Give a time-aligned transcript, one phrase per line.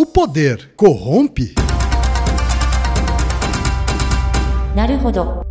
[0.00, 1.54] O poder corrompe?
[4.74, 5.42] Naruhodo.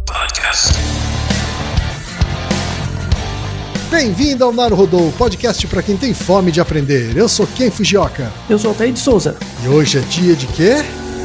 [3.91, 7.15] Bem-vindo ao Naruhodô, podcast para quem tem fome de aprender.
[7.15, 8.33] Eu sou Ken Fujioka.
[8.49, 9.37] Eu sou Altair de Souza.
[9.63, 10.77] E hoje é dia de quê?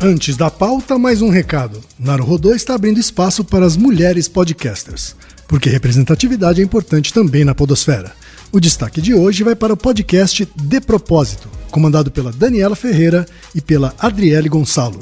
[0.00, 1.80] Antes da pauta, mais um recado.
[1.98, 5.16] Naruhodô está abrindo espaço para as mulheres podcasters,
[5.48, 8.12] porque representatividade é importante também na podosfera.
[8.52, 13.60] O destaque de hoje vai para o podcast De Propósito, comandado pela Daniela Ferreira e
[13.60, 15.00] pela Adriele Gonçalo.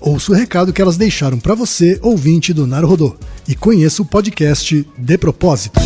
[0.00, 3.16] Ouça o recado que elas deixaram para você, ouvinte do Naruhodô,
[3.48, 5.80] e conheça o podcast De Propósito.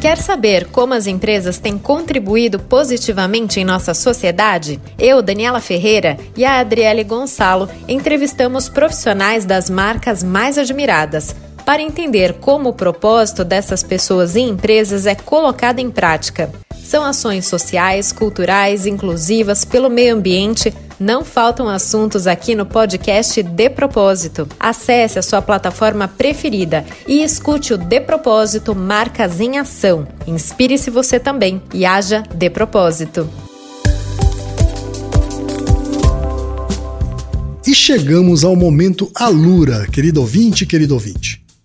[0.00, 4.80] Quer saber como as empresas têm contribuído positivamente em nossa sociedade?
[4.96, 11.34] Eu, Daniela Ferreira e a Adriele Gonçalo entrevistamos profissionais das marcas mais admiradas
[11.66, 16.48] para entender como o propósito dessas pessoas e empresas é colocado em prática.
[16.88, 20.72] São ações sociais, culturais, inclusivas pelo meio ambiente.
[20.98, 24.48] Não faltam assuntos aqui no podcast De Propósito.
[24.58, 30.08] Acesse a sua plataforma preferida e escute o De Propósito Marcas em Ação.
[30.26, 33.28] Inspire-se você também e haja de propósito.
[37.66, 41.46] E chegamos ao momento Alura, querido ouvinte, querido ouvinte.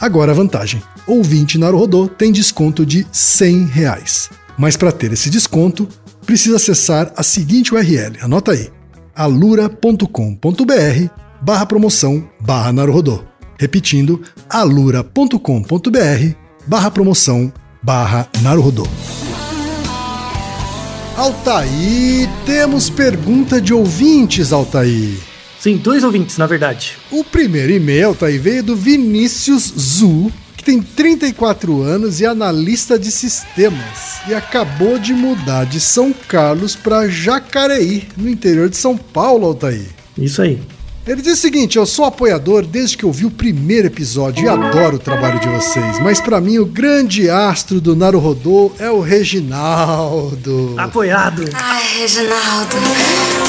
[0.00, 4.30] Agora a vantagem: ouvinte Naruhodô tem desconto de 100 reais.
[4.56, 5.88] Mas para ter esse desconto,
[6.26, 8.70] precisa acessar a seguinte URL, anota aí,
[9.14, 10.08] alura.com.br
[11.40, 13.24] barra promoção barra Naruhodô.
[13.58, 15.38] Repetindo, alura.com.br
[16.66, 18.86] barra promoção barra Naruhodô.
[21.16, 25.18] Altaí, temos pergunta de ouvintes, Altaí.
[25.60, 26.96] Sim, dois ouvintes, na verdade.
[27.10, 32.28] O primeiro e-mail, tá aí, veio do Vinícius Zu, que tem 34 anos e é
[32.28, 34.20] analista de sistemas.
[34.28, 39.88] E acabou de mudar de São Carlos para Jacareí, no interior de São Paulo, Altair.
[40.16, 40.60] Isso aí.
[41.08, 44.48] Ele diz o seguinte: eu sou apoiador desde que eu vi o primeiro episódio e
[44.48, 49.00] adoro o trabalho de vocês, mas para mim o grande astro do Naruhodô é o
[49.00, 50.74] Reginaldo.
[50.76, 51.44] Apoiado.
[51.54, 52.76] Ai, Reginaldo,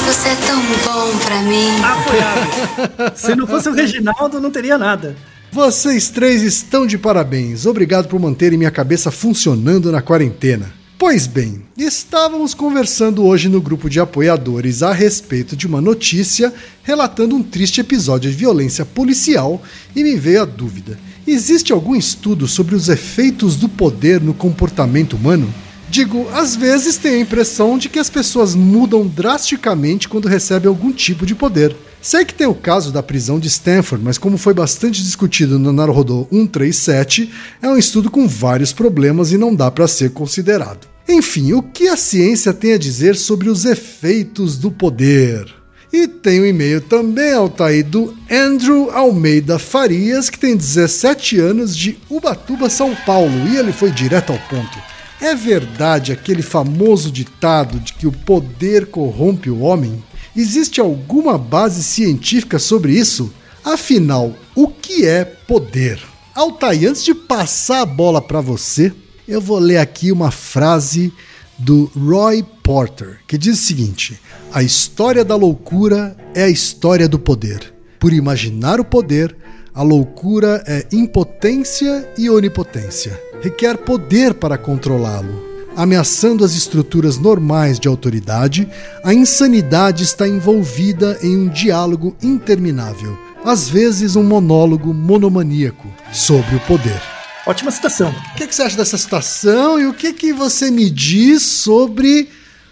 [0.06, 1.68] você é tão bom pra mim.
[1.84, 3.12] Apoiado.
[3.14, 5.14] Se não fosse o Reginaldo, não teria nada.
[5.52, 7.66] Vocês três estão de parabéns.
[7.66, 10.79] Obrigado por manterem minha cabeça funcionando na quarentena.
[11.00, 16.52] Pois bem, estávamos conversando hoje no grupo de apoiadores a respeito de uma notícia
[16.82, 19.62] relatando um triste episódio de violência policial
[19.96, 25.14] e me veio a dúvida: existe algum estudo sobre os efeitos do poder no comportamento
[25.14, 25.48] humano?
[25.88, 30.92] Digo, às vezes tenho a impressão de que as pessoas mudam drasticamente quando recebem algum
[30.92, 31.74] tipo de poder.
[32.02, 35.72] Sei que tem o caso da prisão de Stanford, mas como foi bastante discutido no
[35.72, 37.32] Naruhodo 137,
[37.62, 40.89] é um estudo com vários problemas e não dá para ser considerado.
[41.08, 45.60] Enfim, o que a ciência tem a dizer sobre os efeitos do poder?
[45.92, 51.98] E tem um e-mail também, Altair, do Andrew Almeida Farias, que tem 17 anos de
[52.08, 54.78] Ubatuba, São Paulo, e ele foi direto ao ponto.
[55.20, 60.02] É verdade aquele famoso ditado de que o poder corrompe o homem?
[60.34, 63.32] Existe alguma base científica sobre isso?
[63.64, 66.00] Afinal, o que é poder?
[66.34, 68.92] Altair, antes de passar a bola para você,
[69.30, 71.12] eu vou ler aqui uma frase
[71.58, 74.20] do Roy Porter, que diz o seguinte:
[74.52, 77.72] A história da loucura é a história do poder.
[77.98, 79.36] Por imaginar o poder,
[79.74, 85.48] a loucura é impotência e onipotência requer poder para controlá-lo.
[85.76, 88.68] Ameaçando as estruturas normais de autoridade,
[89.02, 96.60] a insanidade está envolvida em um diálogo interminável, às vezes um monólogo monomaníaco sobre o
[96.60, 97.19] poder.
[97.50, 98.14] Ótima citação.
[98.32, 102.28] O que, que você acha dessa citação e o que, que você me diz sobre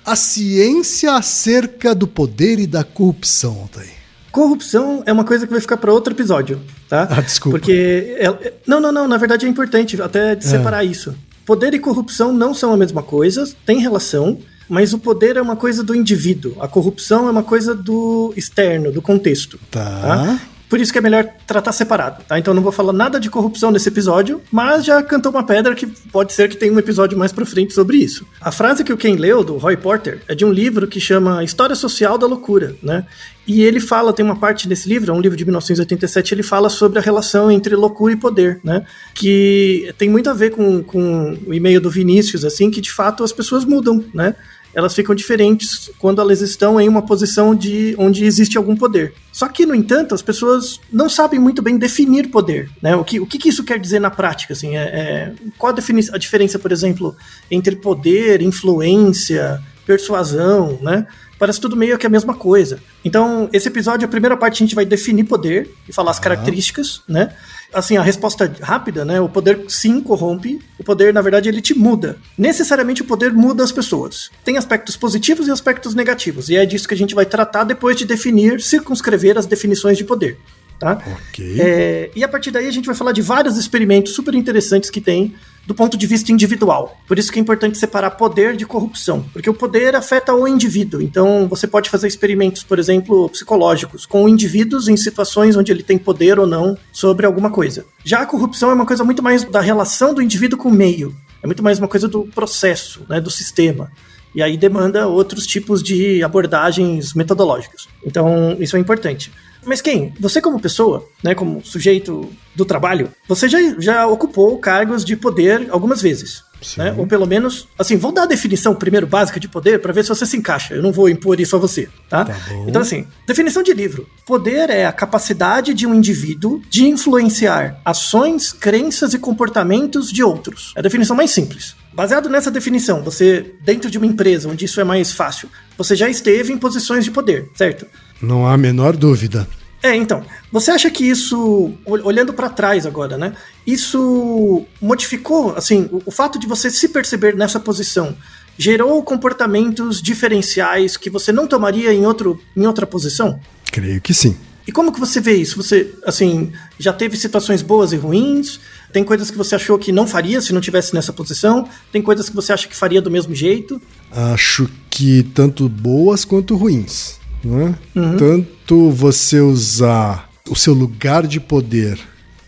[0.07, 3.91] a ciência acerca do poder e da corrupção, Altair?
[4.31, 7.09] Corrupção é uma coisa que vai ficar para outro episódio, tá?
[7.11, 7.59] Ah, desculpa.
[7.59, 8.17] Porque.
[8.21, 9.09] é- não, não, não.
[9.09, 11.13] Na verdade é importante até de separar isso.
[11.45, 14.39] Poder e corrupção não são a mesma coisa, tem relação,
[14.69, 16.55] mas o poder é uma coisa do indivíduo.
[16.61, 19.59] A corrupção é uma coisa do externo, do contexto.
[19.73, 20.39] Tá.
[20.69, 22.39] Por isso que é melhor tratar separado, tá?
[22.39, 25.87] Então não vou falar nada de corrupção nesse episódio, mas já cantou uma pedra que
[25.87, 28.27] pode ser que tenha um episódio mais pra frente sobre isso.
[28.41, 31.43] A frase que o Ken leu, do Roy Porter, é de um livro que chama
[31.43, 33.07] História Social da Loucura, né?
[33.47, 36.69] E ele fala, tem uma parte desse livro, é um livro de 1987, ele fala
[36.69, 38.85] sobre a relação entre loucura e poder, né?
[39.15, 43.25] Que tem muito a ver com, com o e-mail do Vinícius, assim, que de fato
[43.25, 44.35] as pessoas mudam, né?
[44.75, 49.15] Elas ficam diferentes quando elas estão em uma posição de onde existe algum poder.
[49.33, 52.71] Só que, no entanto, as pessoas não sabem muito bem definir poder.
[52.83, 52.95] Né?
[52.97, 54.53] O, que, o que, isso quer dizer na prática?
[54.53, 55.77] Assim, é, é- qual a,
[56.15, 57.17] a diferença, por exemplo,
[57.51, 61.07] entre poder, influência, persuasão, né?
[61.39, 62.81] Parece tudo meio que a mesma coisa.
[63.05, 67.01] Então, esse episódio, a primeira parte, a gente vai definir poder e falar as características,
[67.09, 67.33] né?
[67.73, 69.21] Assim, a resposta rápida, né?
[69.21, 72.17] O poder sim corrompe, o poder, na verdade, ele te muda.
[72.37, 74.31] Necessariamente o poder muda as pessoas.
[74.43, 76.49] Tem aspectos positivos e aspectos negativos.
[76.49, 80.05] E é disso que a gente vai tratar depois de definir, circunscrever as definições de
[80.05, 80.39] poder.
[80.79, 81.03] Tá?
[81.29, 81.61] Ok.
[81.61, 85.01] É, e a partir daí a gente vai falar de vários experimentos super interessantes que
[85.01, 85.35] tem
[85.69, 86.97] do ponto de vista individual.
[87.07, 91.03] Por isso que é importante separar poder de corrupção, porque o poder afeta o indivíduo.
[91.03, 95.99] Então você pode fazer experimentos, por exemplo, psicológicos com indivíduos em situações onde ele tem
[95.99, 97.85] poder ou não sobre alguma coisa.
[98.03, 101.15] Já a corrupção é uma coisa muito mais da relação do indivíduo com o meio.
[101.43, 103.93] É muito mais uma coisa do processo, né, do sistema.
[104.39, 107.89] E aí demanda outros tipos de abordagens metodológicas.
[108.07, 109.33] Então, isso é importante.
[109.65, 110.15] Mas quem?
[110.21, 115.67] Você como pessoa, né, como sujeito do trabalho, você já, já ocupou cargos de poder
[115.71, 116.45] algumas vezes.
[116.77, 116.95] Né?
[116.97, 120.09] Ou pelo menos, assim, vou dar a definição primeiro básica de poder para ver se
[120.09, 120.75] você se encaixa.
[120.75, 122.25] Eu não vou impor isso a você, tá?
[122.25, 122.67] bom.
[122.69, 124.09] então, assim, definição de livro.
[124.27, 130.73] Poder é a capacidade de um indivíduo de influenciar ações, crenças e comportamentos de outros.
[130.77, 131.77] É a definição mais simples.
[131.93, 136.09] Baseado nessa definição, você, dentro de uma empresa onde isso é mais fácil, você já
[136.09, 137.87] esteve em posições de poder, certo?
[138.21, 139.49] Não há a menor dúvida.
[139.83, 143.33] É, então, você acha que isso, ol- olhando pra trás agora, né?
[143.67, 148.17] Isso modificou, assim, o, o fato de você se perceber nessa posição
[148.59, 153.39] gerou comportamentos diferenciais que você não tomaria em, outro, em outra posição?
[153.71, 154.37] Creio que sim.
[154.67, 155.57] E como que você vê isso?
[155.63, 158.61] Você, assim, já teve situações boas e ruins?
[158.93, 161.69] Tem coisas que você achou que não faria se não tivesse nessa posição?
[161.93, 163.81] Tem coisas que você acha que faria do mesmo jeito?
[164.11, 167.18] Acho que tanto boas quanto ruins.
[167.45, 167.75] Né?
[168.19, 171.99] Tanto você usar o seu lugar de poder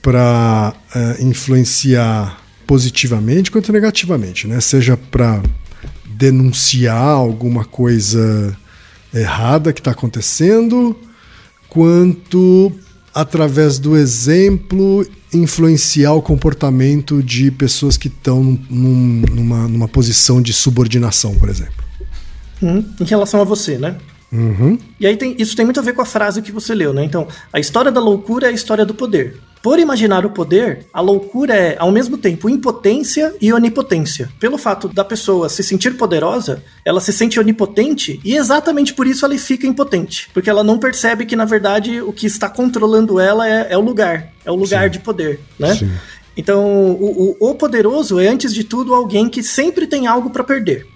[0.02, 0.74] para
[1.20, 4.60] influenciar positivamente quanto negativamente, né?
[4.60, 5.42] Seja para
[6.06, 8.56] denunciar alguma coisa
[9.12, 10.96] errada que está acontecendo,
[11.68, 12.72] quanto
[13.14, 20.52] através do exemplo influenciar o comportamento de pessoas que estão num- numa, numa posição de
[20.52, 21.84] subordinação, por exemplo.
[22.62, 23.96] Hum, em relação a você, né?
[24.98, 27.04] E aí tem, isso tem muito a ver com a frase que você leu, né?
[27.04, 29.40] Então, a história da loucura é a história do poder.
[29.62, 34.30] Por imaginar o poder, a loucura é, ao mesmo tempo, impotência e onipotência.
[34.40, 39.26] Pelo fato da pessoa se sentir poderosa, ela se sente onipotente e exatamente por isso
[39.26, 40.30] ela fica impotente.
[40.32, 43.82] Porque ela não percebe que, na verdade, o que está controlando ela é, é o
[43.82, 44.32] lugar.
[44.44, 44.90] É o lugar Sim.
[44.90, 45.74] de poder, né?
[45.74, 45.90] Sim.
[46.34, 50.42] Então, o, o, o poderoso é, antes de tudo, alguém que sempre tem algo para
[50.42, 50.86] perder.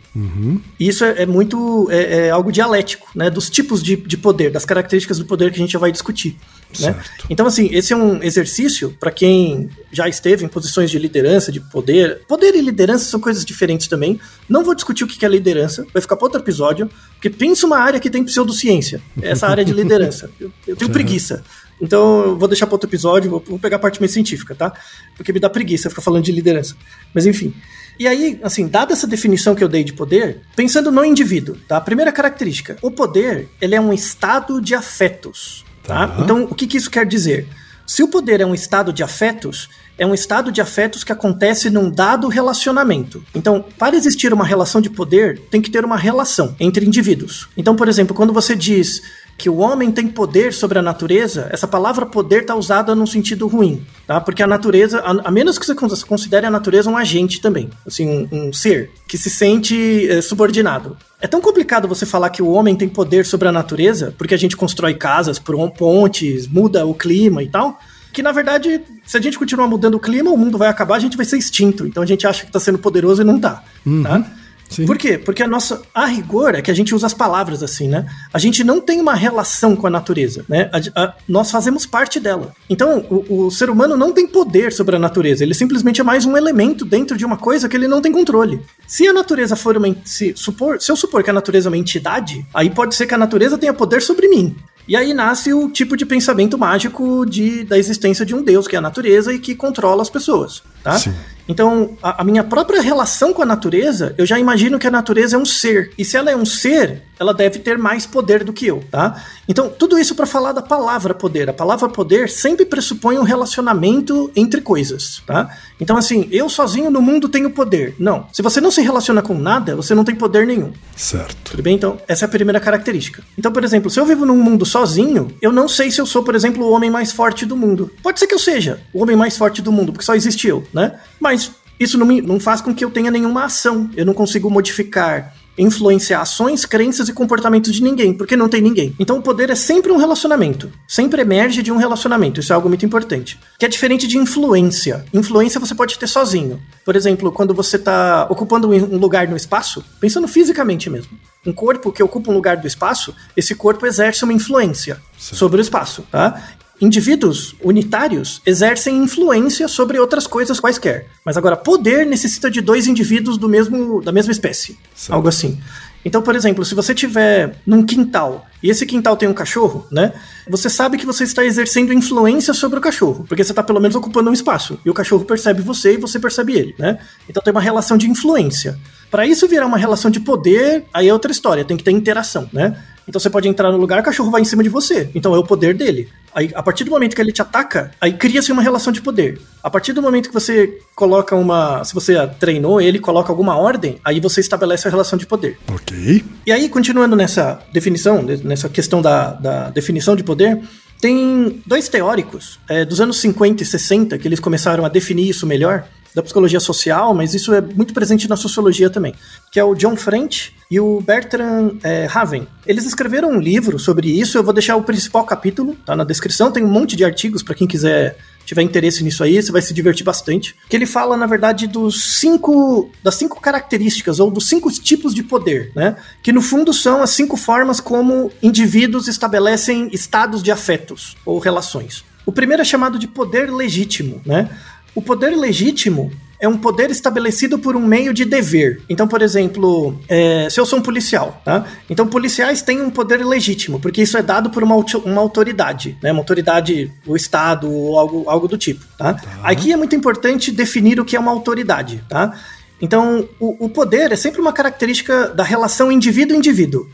[0.79, 3.29] Isso é, é muito é, é algo dialético, né?
[3.29, 6.37] Dos tipos de, de poder, das características do poder que a gente já vai discutir.
[6.81, 6.95] Né?
[7.29, 11.61] Então, assim, esse é um exercício para quem já esteve em posições de liderança, de
[11.61, 12.21] poder.
[12.29, 14.21] Poder e liderança são coisas diferentes também.
[14.49, 17.79] Não vou discutir o que é liderança, vai ficar para outro episódio, porque pensa uma
[17.79, 20.31] área que tem pseudociência, essa área de liderança.
[20.41, 21.45] Eu, eu tenho preguiça.
[21.81, 24.73] Então, eu vou deixar para outro episódio, vou, vou pegar a parte mais científica, tá?
[25.17, 26.77] Porque me dá preguiça ficar falando de liderança.
[27.13, 27.53] Mas enfim.
[27.99, 31.77] E aí, assim, dada essa definição que eu dei de poder, pensando no indivíduo, tá?
[31.77, 36.09] A primeira característica, o poder, ele é um estado de afetos, tá?
[36.09, 36.17] Tá.
[36.21, 37.47] Então, o que, que isso quer dizer?
[37.87, 41.71] Se o poder é um estado de afetos, é um estado de afetos que acontece
[41.71, 43.23] num dado relacionamento.
[43.35, 47.49] Então, para existir uma relação de poder, tem que ter uma relação entre indivíduos.
[47.57, 49.03] Então, por exemplo, quando você diz
[49.37, 53.49] que o homem tem poder sobre a natureza, essa palavra poder está usada num sentido
[53.49, 54.21] ruim, tá?
[54.21, 57.69] Porque a natureza, a, a menos que você cons- considere a natureza um agente também,
[57.85, 60.97] assim, um, um ser que se sente eh, subordinado.
[61.21, 64.39] É tão complicado você falar que o homem tem poder sobre a natureza, porque a
[64.39, 65.41] gente constrói casas,
[65.77, 67.81] pontes, muda o clima e tal,
[68.15, 71.01] que na verdade, se a gente continuar mudando o clima, o mundo vai acabar, a
[71.01, 71.87] gente vai ser extinto.
[71.87, 73.63] Então a gente acha que está sendo poderoso e não tá,
[74.03, 74.25] tá?
[74.71, 74.87] Sim.
[74.87, 75.19] Por quê?
[75.19, 75.83] Porque a nossa.
[75.95, 78.07] A rigor é que a gente usa as palavras assim, né?
[78.33, 80.71] A gente não tem uma relação com a natureza, né?
[80.73, 82.53] A- a- nós fazemos parte dela.
[82.69, 85.45] Então, o, o ser humano não tem poder sobre a natureza.
[85.45, 88.63] Ele simplesmente é mais um elemento dentro de uma coisa que ele não tem controle.
[88.87, 89.95] Se a natureza for uma.
[90.03, 93.15] Se, supor, se eu supor que a natureza é uma entidade, aí pode ser que
[93.15, 94.57] a natureza tenha poder sobre mim.
[94.87, 98.77] E aí nasce o tipo de pensamento mágico de, da existência de um Deus, que
[98.77, 100.99] é a natureza e que controla as pessoas, tá?
[100.99, 101.15] Sim.
[101.49, 105.37] Então, a, a minha própria relação com a natureza, eu já imagino que a natureza
[105.37, 105.93] é um ser.
[105.99, 109.23] E se ela é um ser, ela deve ter mais poder do que eu, tá?
[109.49, 111.49] Então, tudo isso para falar da palavra poder.
[111.49, 115.51] A palavra poder sempre pressupõe um relacionamento entre coisas, tá?
[115.81, 117.95] Então, assim, eu sozinho no mundo tenho poder.
[117.99, 118.27] Não.
[118.33, 120.73] Se você não se relaciona com nada, você não tem poder nenhum.
[120.97, 121.53] Certo.
[121.53, 121.75] Tudo bem?
[121.77, 123.23] Então, essa é a primeira característica.
[123.37, 126.23] Então, por exemplo, se eu vivo num mundo sozinho, eu não sei se eu sou,
[126.23, 127.91] por exemplo, o homem mais forte do mundo.
[128.03, 130.65] Pode ser que eu seja o homem mais forte do mundo, porque só existe eu,
[130.73, 130.99] né?
[131.21, 131.44] Mas
[131.79, 133.91] isso não, me, não faz com que eu tenha nenhuma ação.
[133.97, 138.95] Eu não consigo modificar, influenciar ações, crenças e comportamentos de ninguém, porque não tem ninguém.
[138.99, 140.71] Então, o poder é sempre um relacionamento.
[140.87, 142.41] Sempre emerge de um relacionamento.
[142.41, 143.39] Isso é algo muito importante.
[143.59, 145.05] Que é diferente de influência.
[145.13, 146.61] Influência você pode ter sozinho.
[146.85, 151.19] Por exemplo, quando você está ocupando um lugar no espaço, pensando fisicamente mesmo.
[151.47, 155.63] Um corpo que ocupa um lugar do espaço, esse corpo exerce uma influência sobre o
[155.63, 156.43] espaço, tá?
[156.81, 161.07] Indivíduos unitários exercem influência sobre outras coisas quaisquer.
[161.25, 164.79] Mas agora, poder necessita de dois indivíduos do mesmo, da mesma espécie.
[164.95, 165.15] Certo.
[165.15, 165.59] Algo assim.
[166.05, 170.13] Então, por exemplo, se você tiver num quintal e esse quintal tem um cachorro, né?
[170.49, 173.97] Você sabe que você está exercendo influência sobre o cachorro, porque você está pelo menos
[173.97, 174.79] ocupando um espaço.
[174.85, 176.99] E o cachorro percebe você e você percebe ele, né?
[177.29, 178.79] Então tem uma relação de influência.
[179.11, 182.51] Para isso virar uma relação de poder, aí é outra história, tem que ter interação,
[182.53, 182.77] né?
[183.09, 185.11] Então você pode entrar no lugar, o cachorro vai em cima de você.
[185.15, 186.09] Então é o poder dele.
[186.35, 189.41] Aí, a partir do momento que ele te ataca, aí cria-se uma relação de poder.
[189.63, 191.85] A partir do momento que você coloca uma.
[191.85, 195.59] Se você treinou ele, coloca alguma ordem, aí você estabelece a relação de poder.
[195.73, 196.25] Ok.
[196.45, 200.61] E aí, continuando nessa definição, nessa questão da, da definição de poder,
[201.01, 205.47] tem dois teóricos é, dos anos 50 e 60 que eles começaram a definir isso
[205.47, 209.15] melhor, da psicologia social, mas isso é muito presente na sociologia também,
[209.51, 212.47] que é o John French e o Bertrand é, Haven.
[212.67, 216.53] Eles escreveram um livro sobre isso, eu vou deixar o principal capítulo, tá na descrição,
[216.53, 219.73] tem um monte de artigos para quem quiser tiver interesse nisso aí, você vai se
[219.73, 220.55] divertir bastante.
[220.69, 225.23] Que ele fala, na verdade, dos cinco das cinco características ou dos cinco tipos de
[225.23, 225.97] poder, né?
[226.23, 232.05] Que no fundo são as cinco formas como indivíduos estabelecem estados de afetos ou relações.
[232.27, 234.51] O primeiro é chamado de poder legítimo, né?
[234.95, 238.83] O poder legítimo é um poder estabelecido por um meio de dever.
[238.89, 241.65] Então, por exemplo, é, se eu sou um policial, tá?
[241.89, 246.13] Então, policiais têm um poder legítimo, porque isso é dado por uma, uma autoridade, né?
[246.13, 249.17] Uma autoridade, o Estado ou algo, algo do tipo, tá?
[249.43, 252.39] Aqui é muito importante definir o que é uma autoridade, tá?
[252.81, 256.87] Então, o, o poder é sempre uma característica da relação indivíduo-indivíduo,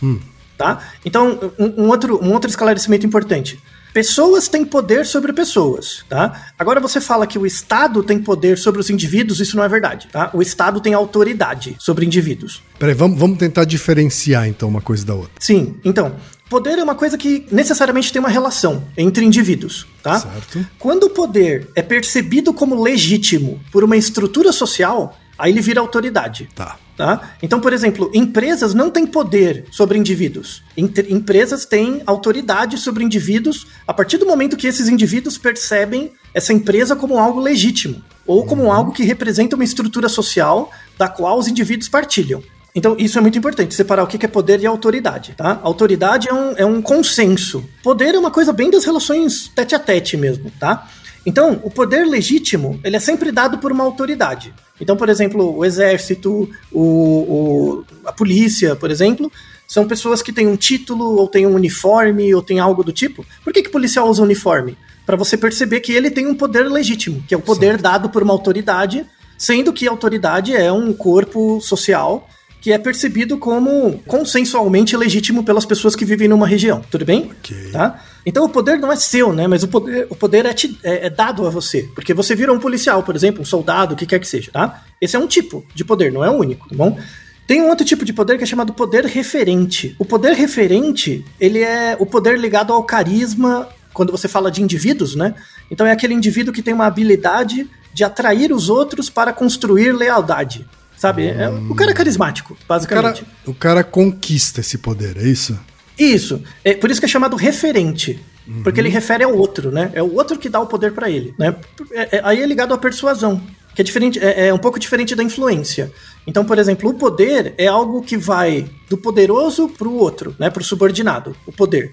[0.56, 0.78] tá?
[1.04, 3.58] Então, um, um outro, um outro esclarecimento importante.
[3.92, 6.52] Pessoas têm poder sobre pessoas, tá?
[6.58, 10.08] Agora você fala que o Estado tem poder sobre os indivíduos, isso não é verdade,
[10.10, 10.30] tá?
[10.32, 12.62] O Estado tem autoridade sobre indivíduos.
[12.78, 15.32] Peraí, vamos, vamos tentar diferenciar então uma coisa da outra.
[15.38, 16.14] Sim, então,
[16.50, 20.18] Poder é uma coisa que necessariamente tem uma relação entre indivíduos, tá?
[20.18, 20.66] Certo.
[20.80, 26.48] Quando o poder é percebido como legítimo por uma estrutura social, aí ele vira autoridade.
[26.54, 26.76] Tá.
[26.96, 27.30] Tá?
[27.42, 30.62] Então, por exemplo, empresas não têm poder sobre indivíduos.
[30.76, 36.52] Entre- empresas têm autoridade sobre indivíduos a partir do momento que esses indivíduos percebem essa
[36.52, 41.48] empresa como algo legítimo ou como algo que representa uma estrutura social da qual os
[41.48, 42.42] indivíduos partilham.
[42.74, 45.58] Então, isso é muito importante, separar o que que é poder e autoridade, tá?
[45.62, 47.64] Autoridade é um, é um consenso.
[47.82, 50.86] Poder é uma coisa bem das relações tete a tete mesmo, tá?
[51.26, 54.54] Então, o poder legítimo, ele é sempre dado por uma autoridade.
[54.80, 59.30] Então, por exemplo, o exército, o, o- a polícia, por exemplo,
[59.66, 63.24] são pessoas que têm um título, ou têm um uniforme, ou têm algo do tipo.
[63.44, 64.76] Por que, que o policial usa uniforme?
[65.06, 68.22] Para você perceber que ele tem um poder legítimo, que é o poder dado por
[68.22, 69.04] uma autoridade,
[69.36, 72.28] sendo que a autoridade é um corpo social
[72.60, 76.82] que é percebido como consensualmente legítimo pelas pessoas que vivem numa região.
[76.90, 77.30] Tudo bem?
[77.38, 77.70] Ok.
[77.72, 78.04] Tá?
[78.26, 79.46] Então o poder não é seu, né?
[79.46, 81.88] Mas o poder, o poder é, te- é- é dado a você.
[81.94, 84.82] Porque você vira um policial, por exemplo, um soldado, o que quer que seja, tá?
[85.00, 86.98] Esse é um tipo de poder, não é o único, tá bom?
[87.46, 89.96] Tem um outro tipo de poder que é chamado poder referente.
[89.98, 95.16] O poder referente, ele é o poder ligado ao carisma, quando você fala de indivíduos,
[95.16, 95.34] né?
[95.70, 100.64] Então é aquele indivíduo que tem uma habilidade de atrair os outros para construir lealdade.
[100.96, 101.26] Sabe?
[101.28, 103.24] É, o cara é carismático, O cara, basicamente.
[103.46, 105.58] o cara conquista esse poder, é isso?
[106.02, 106.42] Isso.
[106.64, 108.18] É por isso que é chamado referente.
[108.64, 109.92] Porque ele refere ao outro, né?
[109.94, 111.54] É o outro que dá o poder pra ele, né?
[111.92, 113.40] É- é- aí é ligado à persuasão,
[113.76, 115.92] que é diferente, é, é um pouco diferente da influência.
[116.26, 120.50] Então, por exemplo, o poder é algo que vai do poderoso pro outro, né?
[120.50, 121.92] Pro subordinado, o poder.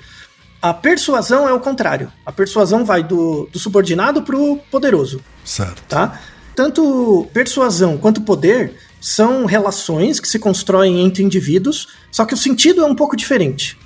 [0.59, 2.11] A persuasão é o contrário.
[2.25, 5.83] A persuasão vai do, do subordinado pro poderoso Certo.
[5.87, 6.19] tá?
[6.55, 12.81] Tanto persuasão quanto poder são relações que se constroem entre indivíduos, só que o sentido
[12.81, 13.77] é um pouco diferente.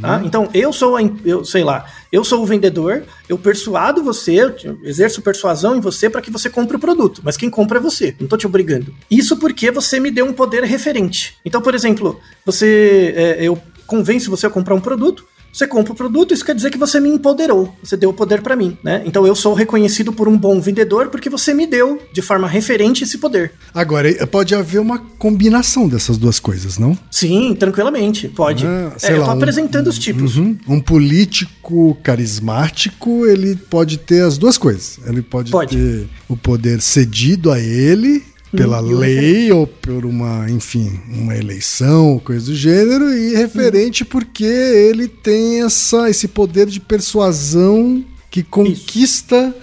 [0.00, 0.22] Tá?
[0.24, 4.78] Então, eu sou, a, eu sei lá, eu sou o vendedor, eu persuado você, eu
[4.84, 8.14] exerço persuasão em você para que você compre o produto, mas quem compra é você,
[8.20, 8.94] não tô te obrigando.
[9.10, 11.36] Isso porque você me deu um poder referente.
[11.44, 15.96] Então, por exemplo, você, é, eu convenço você a comprar um produto, você compra o
[15.96, 19.02] produto, isso quer dizer que você me empoderou, você deu o poder pra mim, né?
[19.04, 23.04] Então eu sou reconhecido por um bom vendedor porque você me deu de forma referente
[23.04, 23.52] esse poder.
[23.74, 26.96] Agora, eh, pode haver uma combinação dessas duas coisas, não?
[27.10, 28.66] Sim, tranquilamente, pode.
[28.66, 30.36] Ah, é, eu lá, tô um- apresentando os tipos.
[30.36, 30.56] Uhum.
[30.68, 34.98] Um político carismático, ele pode ter as duas coisas.
[35.06, 35.76] Ele pode, Pode.
[35.76, 38.22] ter o poder cedido a ele
[38.56, 44.44] pela Hum, lei ou por uma, enfim, uma eleição, coisa do gênero, e referente porque
[44.44, 49.54] ele tem essa, esse poder de persuasão que conquista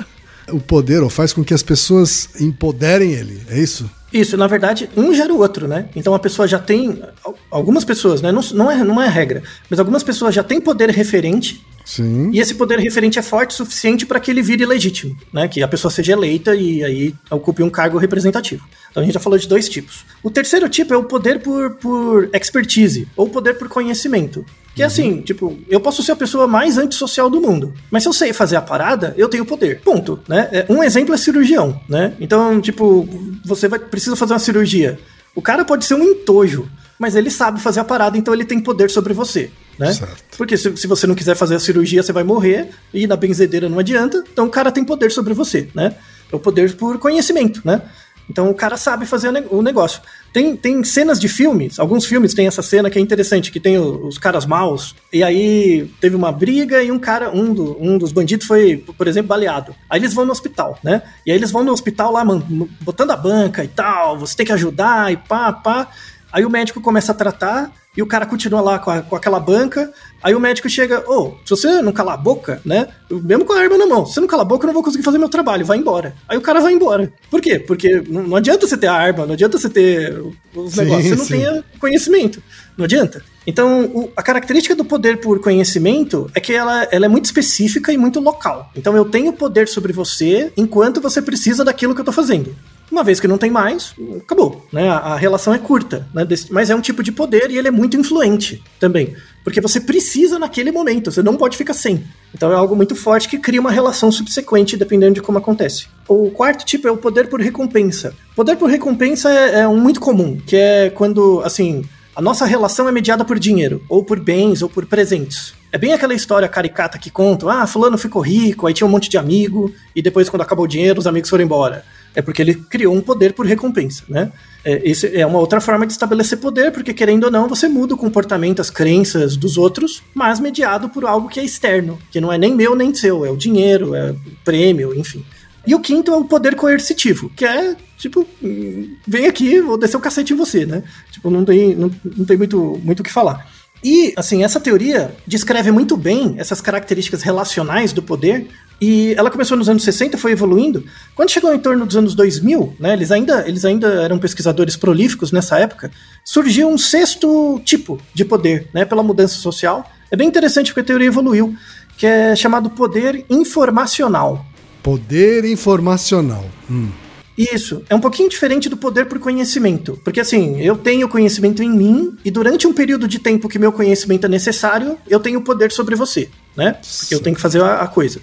[0.52, 3.42] o poder ou faz com que as pessoas empoderem ele.
[3.50, 3.90] É isso?
[4.14, 5.88] Isso, na verdade, um gera o outro, né?
[5.96, 7.02] Então a pessoa já tem.
[7.24, 8.32] al- Algumas pessoas, né?
[8.32, 12.32] Não, não, é, não é regra, mas algumas pessoas já têm poder referente Sim.
[12.34, 15.48] E esse poder referente é forte o suficiente para que ele vire legítimo, né?
[15.48, 18.68] Que a pessoa seja eleita e aí ocupe um cargo representativo.
[18.90, 20.04] Então a gente já falou de dois tipos.
[20.24, 24.44] O terceiro tipo é o poder por, por expertise, ou poder por conhecimento.
[24.74, 28.10] Que é assim, tipo, eu posso ser a pessoa mais antissocial do mundo, mas se
[28.10, 29.80] eu sei fazer a parada, eu tenho poder.
[29.82, 30.50] Ponto, né?
[30.52, 32.14] É, Um exemplo é cirurgião, né?
[32.20, 33.08] Então, tipo,
[33.46, 35.00] você vai precisa fazer uma cirurgia.
[35.34, 36.70] O cara pode ser um entojo,
[37.00, 39.94] mas ele sabe fazer a parada, então ele tem poder sobre você, né?
[39.94, 40.24] Certo.
[40.38, 43.68] Porque se, se você não quiser fazer a cirurgia, você vai morrer, e na benzedeira
[43.70, 45.96] não adianta, então o cara tem poder sobre você, né?
[46.32, 47.82] É o poder por conhecimento, né?
[48.28, 50.02] Então o cara sabe fazer o ne- o negócio.
[50.34, 53.78] Tem, tem cenas de filmes, alguns filmes tem essa cena que é interessante, que tem
[53.78, 58.00] o- os caras maus, e aí teve uma briga e um cara, um, do- um
[58.00, 59.76] dos bandidos foi, por exemplo, baleado.
[59.88, 61.04] Aí eles vão no hospital, né?
[61.24, 64.46] E aí eles vão no hospital lá, mano, botando a banca e tal, você tem
[64.46, 65.88] que ajudar e pá, pá.
[66.36, 69.40] Aí o médico começa a tratar e o cara continua lá com, a- com aquela
[69.40, 69.90] banca.
[70.22, 72.90] Aí o médico chega, ô, se você não calar a boca, né?
[73.10, 74.84] Mesmo com a arma na mão, se você não calar a boca, eu não vou
[74.84, 76.14] conseguir fazer meu trabalho, vai embora.
[76.28, 77.14] Aí o cara vai embora.
[77.32, 77.58] Por quê?
[77.58, 80.22] Porque não, não adianta você ter a arma, não adianta você ter
[80.54, 82.44] os Sim, negócios, você não tem conhecimento.
[82.78, 83.24] Não adianta.
[83.48, 87.94] Então, o- a característica do poder por conhecimento é que ela, ela é muito específica
[87.94, 88.70] e muito local.
[88.76, 92.54] Então, eu tenho poder sobre você enquanto você precisa daquilo que eu tô fazendo.
[92.96, 94.66] Uma vez que não tem mais, acabou.
[94.72, 94.88] Né?
[94.88, 96.26] A, relação é curta, né?
[96.50, 99.14] Mas é um tipo de poder e ele é muito influente também.
[99.44, 102.06] Porque você precisa naquele momento, você não pode ficar sem.
[102.34, 105.88] Então é algo muito forte que cria uma relação subsequente, dependendo de como acontece.
[106.08, 108.16] O quarto tipo é o poder por recompensa.
[108.34, 111.84] Poder por recompensa é, é um muito comum, que é quando, assim,
[112.16, 115.54] a nossa relação é mediada por dinheiro, ou por bens, ou por presentes.
[115.70, 119.10] É bem aquela história caricata que contam, ah, fulano ficou rico, aí tinha um monte
[119.10, 121.84] de amigo, e depois quando acabou o dinheiro, os amigos foram embora.
[122.16, 124.32] É porque ele criou um poder por recompensa, né?
[124.64, 127.94] É, esse é uma outra forma de estabelecer poder, porque querendo ou não, você muda
[127.94, 132.34] o comportamento, as crenças dos outros, mas mediado por algo que é externo, que não
[132.34, 135.24] é nem meu nem seu, é o dinheiro, é o prêmio, enfim.
[135.68, 139.98] E o quinto é o poder coercitivo, que é tipo, hum, vem aqui, vou descer
[139.98, 140.84] o cacete em você, né?
[141.12, 143.48] Tipo, não tem, não, não tem muito, muito o que falar.
[143.86, 148.48] E, assim, essa teoria descreve muito bem essas características relacionais do poder,
[148.82, 150.84] e ela começou nos anos 60, foi evoluindo.
[151.14, 155.32] Quando chegou em torno dos anos 2000, né, eles, ainda, eles ainda eram pesquisadores prolíficos
[155.32, 155.92] nessa época,
[156.24, 159.88] surgiu um sexto tipo de poder, né, pela mudança social.
[160.10, 161.56] É bem interessante porque a teoria evoluiu,
[161.96, 164.44] que é chamado poder informacional.
[164.82, 166.46] Poder informacional.
[166.68, 166.90] Hum.
[167.38, 167.84] Isso.
[167.90, 170.00] É um pouquinho diferente do poder por conhecimento.
[170.04, 173.72] Porque assim, eu tenho conhecimento em mim e durante um período de tempo que meu
[173.72, 176.78] conhecimento é necessário, eu tenho poder sobre você, né?
[177.00, 178.22] Porque eu tenho que fazer a, a coisa.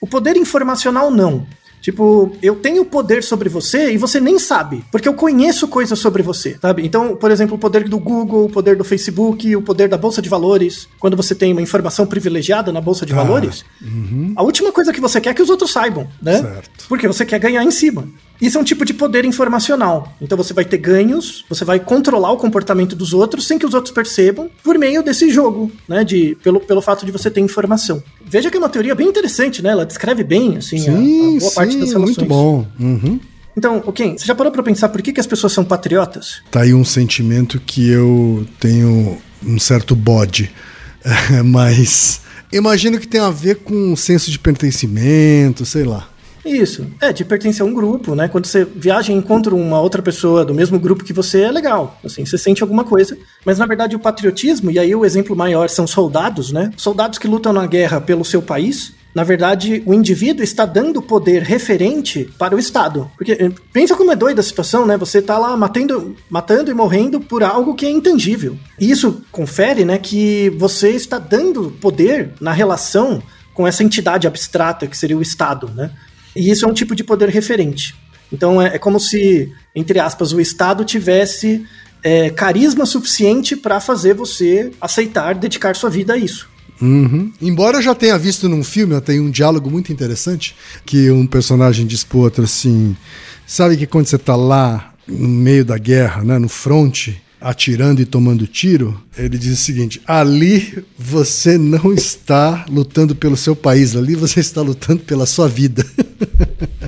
[0.00, 1.46] O poder informacional, não.
[1.82, 6.22] Tipo, eu tenho poder sobre você e você nem sabe, porque eu conheço coisas sobre
[6.22, 6.86] você, sabe?
[6.86, 10.22] Então, por exemplo, o poder do Google, o poder do Facebook, o poder da Bolsa
[10.22, 10.88] de Valores.
[11.00, 13.64] Quando você tem uma informação privilegiada na Bolsa de Ah, Valores,
[14.36, 16.40] a última coisa que você quer é que os outros saibam, né?
[16.40, 16.86] Certo.
[16.88, 18.06] Porque você quer ganhar em cima.
[18.42, 20.14] Isso é um tipo de poder informacional.
[20.20, 23.72] Então você vai ter ganhos, você vai controlar o comportamento dos outros sem que os
[23.72, 26.02] outros percebam, por meio desse jogo, né?
[26.02, 28.02] De, pelo, pelo fato de você ter informação.
[28.26, 29.70] Veja que é uma teoria bem interessante, né?
[29.70, 32.16] Ela descreve bem, assim, a- Sim, a, boa parte das sim, relações.
[32.18, 32.66] muito bom.
[32.80, 33.20] Uhum.
[33.56, 36.42] Então, ok, você já parou pra pensar por que, que as pessoas são patriotas?
[36.50, 40.50] Tá aí um sentimento que eu tenho um certo bode,
[41.44, 46.08] mas imagino que tem a ver com um senso de pertencimento, sei lá.
[46.44, 48.28] Isso, é, de pertencer a um grupo, né?
[48.28, 51.98] Quando você viaja e encontra uma outra pessoa do mesmo grupo que você, é legal.
[52.04, 53.16] Assim, você sente alguma coisa.
[53.44, 56.70] Mas na verdade o patriotismo, e aí o exemplo maior são soldados, né?
[56.76, 58.92] Soldados que lutam na guerra pelo seu país.
[59.14, 63.10] Na verdade, o indivíduo está dando poder referente para o Estado.
[63.16, 64.96] Porque eh, pensa como é doida a situação, né?
[64.96, 68.56] Você tá lá matando, matando e morrendo por algo que é intangível.
[68.80, 74.86] E isso confere, né, que você está dando poder na relação com essa entidade abstrata
[74.86, 75.90] que seria o Estado, né?
[76.34, 77.94] E isso é um tipo de poder referente.
[78.32, 81.64] Então é, é como se, entre aspas, o Estado tivesse
[82.02, 86.50] é, carisma suficiente para fazer você aceitar dedicar sua vida a isso.
[86.80, 87.32] Uhum.
[87.40, 91.86] Embora eu já tenha visto num filme, tem um diálogo muito interessante, que um personagem
[91.86, 92.96] diz pro outro assim:
[93.46, 98.06] sabe que quando você tá lá no meio da guerra, né, no fronte, atirando e
[98.06, 104.14] tomando tiro, ele diz o seguinte: ali você não está lutando pelo seu país, ali
[104.14, 105.84] você está lutando pela sua vida.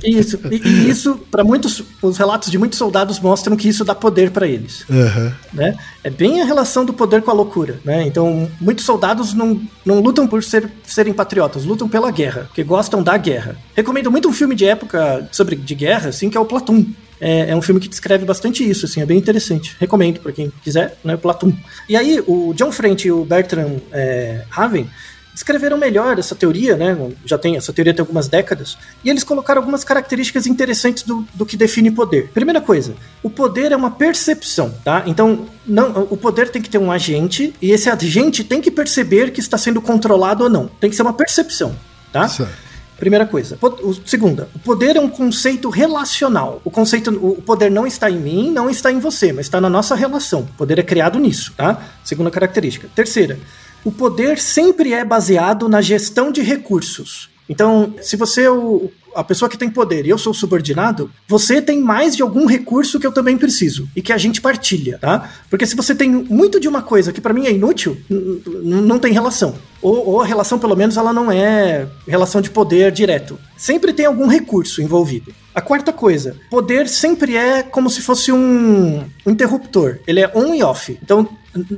[0.03, 0.39] Isso.
[0.51, 4.29] E, e isso, para muitos, os relatos de muitos soldados mostram que isso dá poder
[4.29, 4.85] para eles.
[4.89, 5.31] Uhum.
[5.53, 5.75] Né?
[6.03, 7.79] É bem a relação do poder com a loucura.
[7.83, 8.05] Né?
[8.05, 13.01] Então, muitos soldados não, não lutam por ser, serem patriotas, lutam pela guerra, porque gostam
[13.01, 13.57] da guerra.
[13.75, 16.85] Recomendo muito um filme de época sobre de guerra, assim, que é o Platum.
[17.19, 19.75] É, é um filme que descreve bastante isso, assim, é bem interessante.
[19.79, 21.17] Recomendo para quem quiser, né?
[21.17, 21.53] Platum.
[21.87, 24.89] E aí, o John Frente e o Bertrand é, Haven
[25.35, 26.97] descreveram melhor essa teoria, né?
[27.25, 31.45] Já tem essa teoria tem algumas décadas, e eles colocaram algumas características interessantes do, do
[31.45, 32.29] que define poder.
[32.33, 35.03] Primeira coisa, o poder é uma percepção, tá?
[35.05, 39.31] Então, não, o poder tem que ter um agente, e esse agente tem que perceber
[39.31, 40.67] que está sendo controlado ou não.
[40.67, 41.75] Tem que ser uma percepção,
[42.13, 42.27] tá?
[42.29, 42.64] Certo.
[42.97, 43.57] Primeira coisa.
[44.05, 46.61] Segunda, o poder é um conceito relacional.
[46.63, 49.69] O conceito, o poder não está em mim, não está em você, mas está na
[49.69, 50.41] nossa relação.
[50.41, 51.81] O poder é criado nisso, tá?
[52.03, 52.89] Segunda característica.
[52.95, 53.37] Terceira,
[53.83, 57.29] o poder sempre é baseado na gestão de recursos.
[57.47, 61.61] Então, se você é o, a pessoa que tem poder e eu sou subordinado, você
[61.61, 65.31] tem mais de algum recurso que eu também preciso e que a gente partilha, tá?
[65.49, 69.13] Porque se você tem muito de uma coisa que para mim é inútil, não tem
[69.13, 69.55] relação.
[69.81, 73.37] Ou, ou a relação, pelo menos, ela não é relação de poder direto.
[73.55, 75.33] Sempre tem algum recurso envolvido.
[75.53, 79.99] A quarta coisa, poder sempre é como se fosse um, interruptor.
[80.07, 80.97] Ele é on e off.
[81.01, 81.29] Então,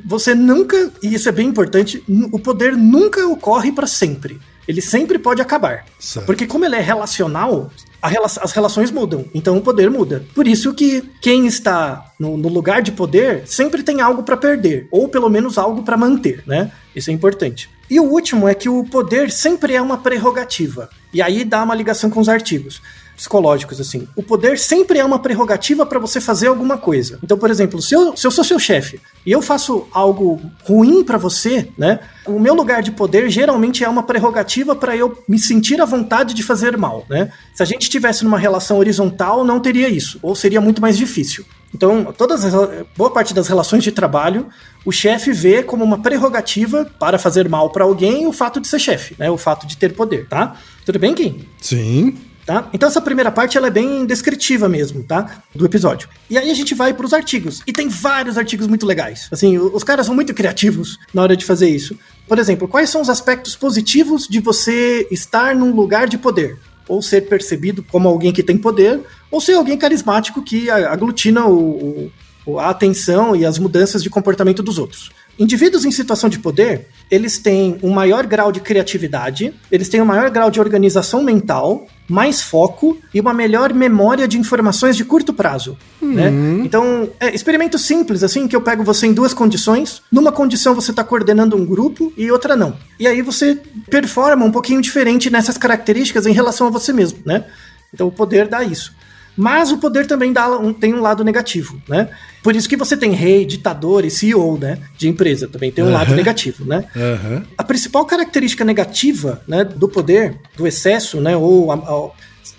[0.06, 4.40] você nunca, e isso é bem importante, o poder nunca ocorre para sempre.
[4.68, 5.86] Ele sempre pode acabar.
[6.00, 6.26] Certo.
[6.26, 7.72] Porque como ele é relacional,
[8.04, 10.26] rela- as relações mudam, então o poder muda.
[10.36, 14.88] Por isso que quem está no, no lugar de poder sempre tem algo para perder,
[14.92, 16.72] ou pelo menos algo para manter, né?
[16.96, 17.70] Isso é importante.
[17.90, 20.90] E o último é que o poder sempre é uma prerrogativa.
[21.14, 22.82] E aí dá uma ligação com os artigos
[23.18, 24.08] psicológicos, assim.
[24.16, 27.18] O poder sempre é uma prerrogativa para você fazer alguma coisa.
[27.24, 31.04] Então, por exemplo, se eu, se eu sou seu chefe e eu faço algo ruim
[31.04, 32.00] para você, né?
[32.28, 36.36] O meu lugar de poder geralmente é uma prerrogativa para eu me sentir à vontade
[36.36, 37.32] de fazer mal, né?
[37.56, 41.44] Se a gente estivesse numa relação horizontal, não teria isso, ou seria muito mais difícil.
[41.74, 42.54] Então, todas as,
[42.96, 44.48] boa parte das relações de trabalho,
[44.86, 48.80] o chefe vê como uma prerrogativa para fazer mal para alguém o fato de ser
[48.80, 49.30] chefe, né?
[49.32, 50.56] O fato de ter poder, tá?
[50.86, 51.48] Tudo bem, Kim?
[51.60, 52.16] Sim.
[52.48, 52.70] Tá?
[52.72, 55.44] Então essa primeira parte ela é bem descritiva mesmo, tá?
[55.54, 56.08] Do episódio.
[56.30, 57.62] E aí a gente vai para os artigos.
[57.68, 59.28] E tem vários artigos muito legais.
[59.30, 62.00] Assim, os caras são muito criativos na hora de fazer isso.
[62.26, 66.58] Por exemplo, quais são os aspectos positivos de você estar num lugar de poder?
[66.88, 72.10] Ou ser percebido como alguém que tem poder, ou ser alguém carismático que aglutina o,
[72.46, 75.12] o, a atenção e as mudanças de comportamento dos outros.
[75.40, 80.06] Indivíduos em situação de poder, eles têm um maior grau de criatividade, eles têm um
[80.06, 85.34] maior grau de organização mental, mais foco e uma melhor memória de informações de curto
[85.34, 85.78] prazo.
[86.02, 86.30] Né?
[86.30, 86.66] Uhum.
[86.66, 90.02] Então, é experimento simples, assim, que eu pego você em duas condições.
[90.12, 92.76] Numa condição você está coordenando um grupo e outra não.
[93.00, 97.46] E aí você performa um pouquinho diferente nessas características em relação a você mesmo, né?
[97.94, 98.94] Então o poder dá isso.
[99.38, 102.10] Mas o poder também dá um, tem um lado negativo, né?
[102.42, 104.80] Por isso que você tem rei, ditador e CEO, né?
[104.98, 106.16] De empresa, também tem um lado Aham.
[106.16, 106.86] negativo, né?
[106.96, 107.44] Aham.
[107.58, 112.10] A principal característica negativa né, do poder, do excesso, né, ou a- a-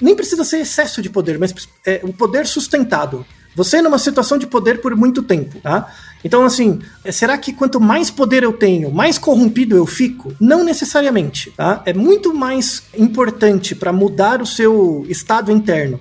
[0.01, 1.53] nem precisa ser excesso de poder, mas
[1.85, 3.27] é o poder sustentado.
[3.57, 5.93] Você numa situação de poder por muito tempo, tá?
[6.23, 10.33] Então, assim, é, será que quanto mais poder eu tenho, mais corrompido eu fico?
[10.41, 11.83] Não necessariamente, tá?
[11.85, 15.99] É muito mais importante para mudar o seu estado interno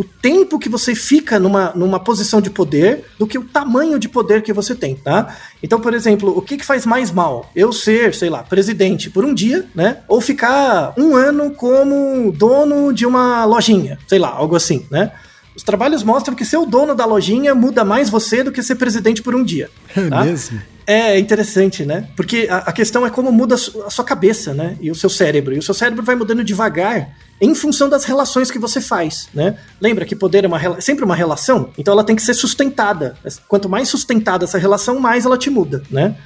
[0.00, 4.08] o tempo que você fica numa, numa posição de poder do que o tamanho de
[4.08, 5.36] poder que você tem, tá?
[5.62, 7.50] Então, por exemplo, o que, que faz mais mal?
[7.54, 9.98] Eu ser, sei lá, presidente por um dia, né?
[10.08, 15.12] Ou ficar um ano como dono de uma lojinha, sei lá, algo assim, né?
[15.54, 18.76] Os trabalhos mostram que ser o dono da lojinha muda mais você do que ser
[18.76, 19.68] presidente por um dia.
[19.94, 20.24] É tá?
[20.24, 20.62] mesmo?
[20.86, 22.08] É interessante, né?
[22.16, 24.78] Porque a, a questão é como muda a sua cabeça, né?
[24.80, 25.54] E o seu cérebro.
[25.54, 27.10] E o seu cérebro vai mudando devagar
[27.40, 29.56] em função das relações que você faz, né?
[29.80, 31.70] Lembra que poder é uma, sempre uma relação?
[31.78, 33.16] Então ela tem que ser sustentada.
[33.48, 36.16] Quanto mais sustentada essa relação, mais ela te muda, né?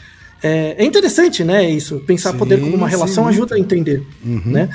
[0.43, 1.71] É, é interessante, né?
[1.71, 2.01] Isso.
[2.01, 3.37] Pensar Sim, poder como uma sim, relação muito.
[3.37, 4.69] ajuda a entender, né?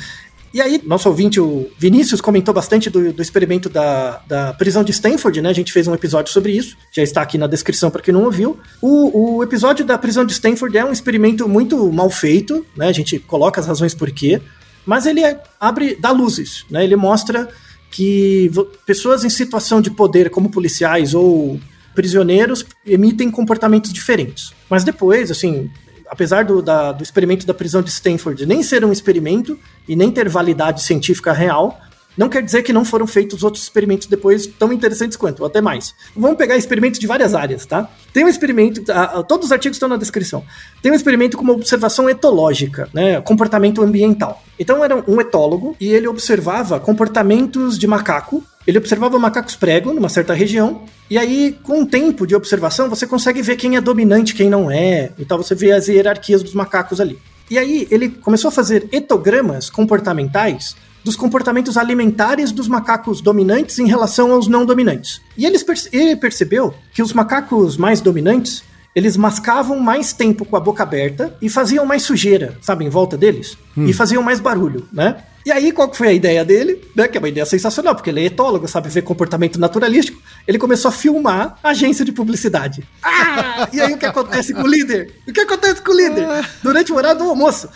[0.52, 4.92] E aí, nosso ouvinte, o Vinícius, comentou bastante do, do experimento da, da prisão de
[4.92, 5.50] Stanford, né?
[5.50, 8.24] A gente fez um episódio sobre isso, já está aqui na descrição para quem não
[8.24, 8.58] ouviu.
[8.82, 12.88] O, o episódio da prisão de Stanford é um experimento muito mal feito, né?
[12.88, 14.42] A gente coloca as razões por quê,
[14.90, 16.84] mas ele é- abre, dá luzes, né?
[16.84, 17.48] Ele mostra
[17.92, 18.50] que
[18.86, 21.60] pessoas em situação de poder, como policiais ou
[21.96, 24.52] prisioneiros, emitem comportamentos diferentes.
[24.70, 25.70] Mas depois, assim,
[26.10, 30.10] apesar do, da- do experimento da prisão de Stanford nem ser um experimento e nem
[30.12, 31.80] ter validade científica real,
[32.18, 35.62] não quer dizer que não foram feitos outros experimentos depois tão interessantes quanto, ou até
[35.62, 35.96] mais.
[36.16, 37.90] Vamos pegar experimentos de várias áreas, tá?
[38.14, 38.84] Tem um experimento,
[39.28, 40.44] todos os artigos estão na descrição.
[40.82, 43.22] Tem um experimento com uma observação etológica, né?
[43.22, 44.44] Comportamento ambiental.
[44.60, 48.44] Então era um etólogo e ele observava comportamentos de macaco.
[48.68, 50.84] Ele observava macacos prego numa certa região.
[51.10, 54.70] E aí, com o tempo de observação, você consegue ver quem é dominante, quem não
[54.70, 55.12] é.
[55.18, 57.18] Então você vê as hierarquias dos macacos ali.
[57.50, 63.88] E aí ele começou a fazer etogramas comportamentais dos comportamentos alimentares dos macacos dominantes em
[63.88, 65.22] relação aos não dominantes.
[65.38, 68.64] E eles perce- ele percebeu que os macacos mais dominantes,
[68.96, 73.16] eles mascavam mais tempo com a boca aberta e faziam mais sujeira, sabe, em volta
[73.18, 75.18] deles, e faziam mais barulho, né?
[75.46, 76.84] E aí, qual que foi a ideia dele?
[76.94, 80.22] Né, que é uma ideia sensacional, porque ele é etólogo, sabe ver comportamento naturalístico.
[80.46, 82.84] Ele começou a filmar a agência de publicidade.
[83.02, 83.68] Ah!
[83.74, 85.14] E aí, o que acontece com o líder?
[85.28, 86.26] O que acontece com o líder?
[86.64, 87.68] Durante o horário do almoço.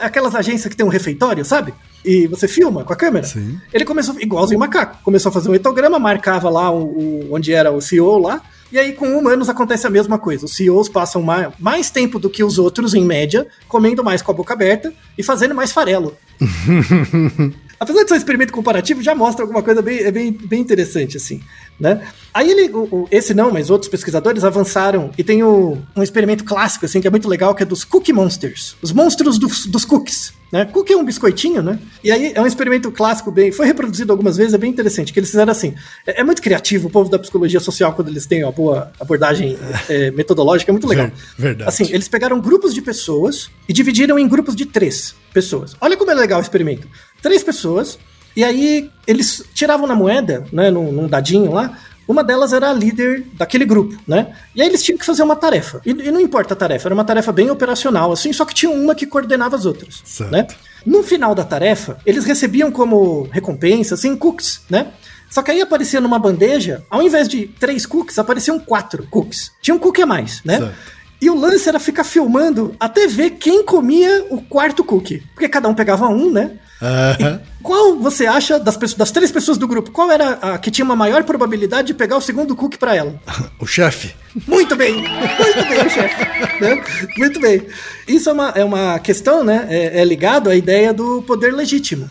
[0.00, 1.72] Aquelas agências que tem um refeitório, sabe?
[2.04, 3.26] E você filma com a câmera.
[3.26, 3.58] Sim.
[3.72, 7.70] Ele começou, igualzinho macaco, começou a fazer um etograma, marcava lá o, o- onde era
[7.70, 8.40] o CEO lá.
[8.72, 10.46] E aí, com humanos, acontece a mesma coisa.
[10.46, 14.30] Os CEOs passam mais, mais tempo do que os outros, em média, comendo mais com
[14.30, 16.16] a boca aberta e fazendo mais farelo.
[17.78, 21.16] Apesar de ser um experimento comparativo, já mostra alguma coisa bem, é bem, bem interessante,
[21.16, 21.40] assim,
[21.82, 22.00] né?
[22.32, 26.86] Aí ele, o- esse não, mas outros pesquisadores avançaram e tem o- um experimento clássico,
[26.86, 30.32] assim, que é muito legal, que é dos Cookie Monsters, os monstros dos, dos cookies,
[30.50, 30.64] né?
[30.64, 31.78] Cookie é um biscoitinho, né?
[32.02, 35.18] E aí é um experimento clássico, bem, foi reproduzido algumas vezes, é bem interessante, que
[35.18, 35.74] eles fizeram assim,
[36.06, 39.58] é, é muito criativo o povo da psicologia social quando eles têm uma boa abordagem
[39.90, 41.08] é, metodológica, é muito legal.
[41.36, 41.68] Ver- verdade.
[41.68, 45.74] Assim, eles pegaram grupos de pessoas e dividiram em grupos de três pessoas.
[45.80, 46.86] Olha como é legal o experimento.
[47.20, 47.98] Três pessoas,
[48.36, 52.72] e aí eles tiravam na moeda, né, num, num dadinho lá, uma delas era a
[52.72, 54.34] líder daquele grupo, né?
[54.54, 55.80] E aí eles tinham que fazer uma tarefa.
[55.86, 58.70] E, e não importa a tarefa, era uma tarefa bem operacional, assim, só que tinha
[58.70, 60.30] uma que coordenava as outras, Certo.
[60.30, 60.46] né?
[60.84, 64.88] No final da tarefa, eles recebiam como recompensa, assim, cookies, né?
[65.30, 69.50] Só que aí aparecia numa bandeja, ao invés de três cookies, apareciam quatro cookies.
[69.62, 70.58] Tinha um cookie a mais, né?
[70.58, 70.74] Certo.
[71.22, 75.22] E o lance era ficar filmando até ver quem comia o quarto cookie.
[75.32, 76.58] Porque cada um pegava um, né?
[76.82, 77.40] Aham.
[77.62, 79.92] Qual você acha das, pessoas, das três pessoas do grupo?
[79.92, 83.14] Qual era a que tinha uma maior probabilidade de pegar o segundo cookie pra ela?
[83.60, 84.12] O chefe.
[84.48, 86.60] Muito bem, muito bem, chefe.
[86.60, 86.84] né?
[87.16, 87.62] Muito bem.
[88.08, 89.68] Isso é uma, é uma questão, né?
[89.70, 92.10] É, é ligado à ideia do poder legítimo.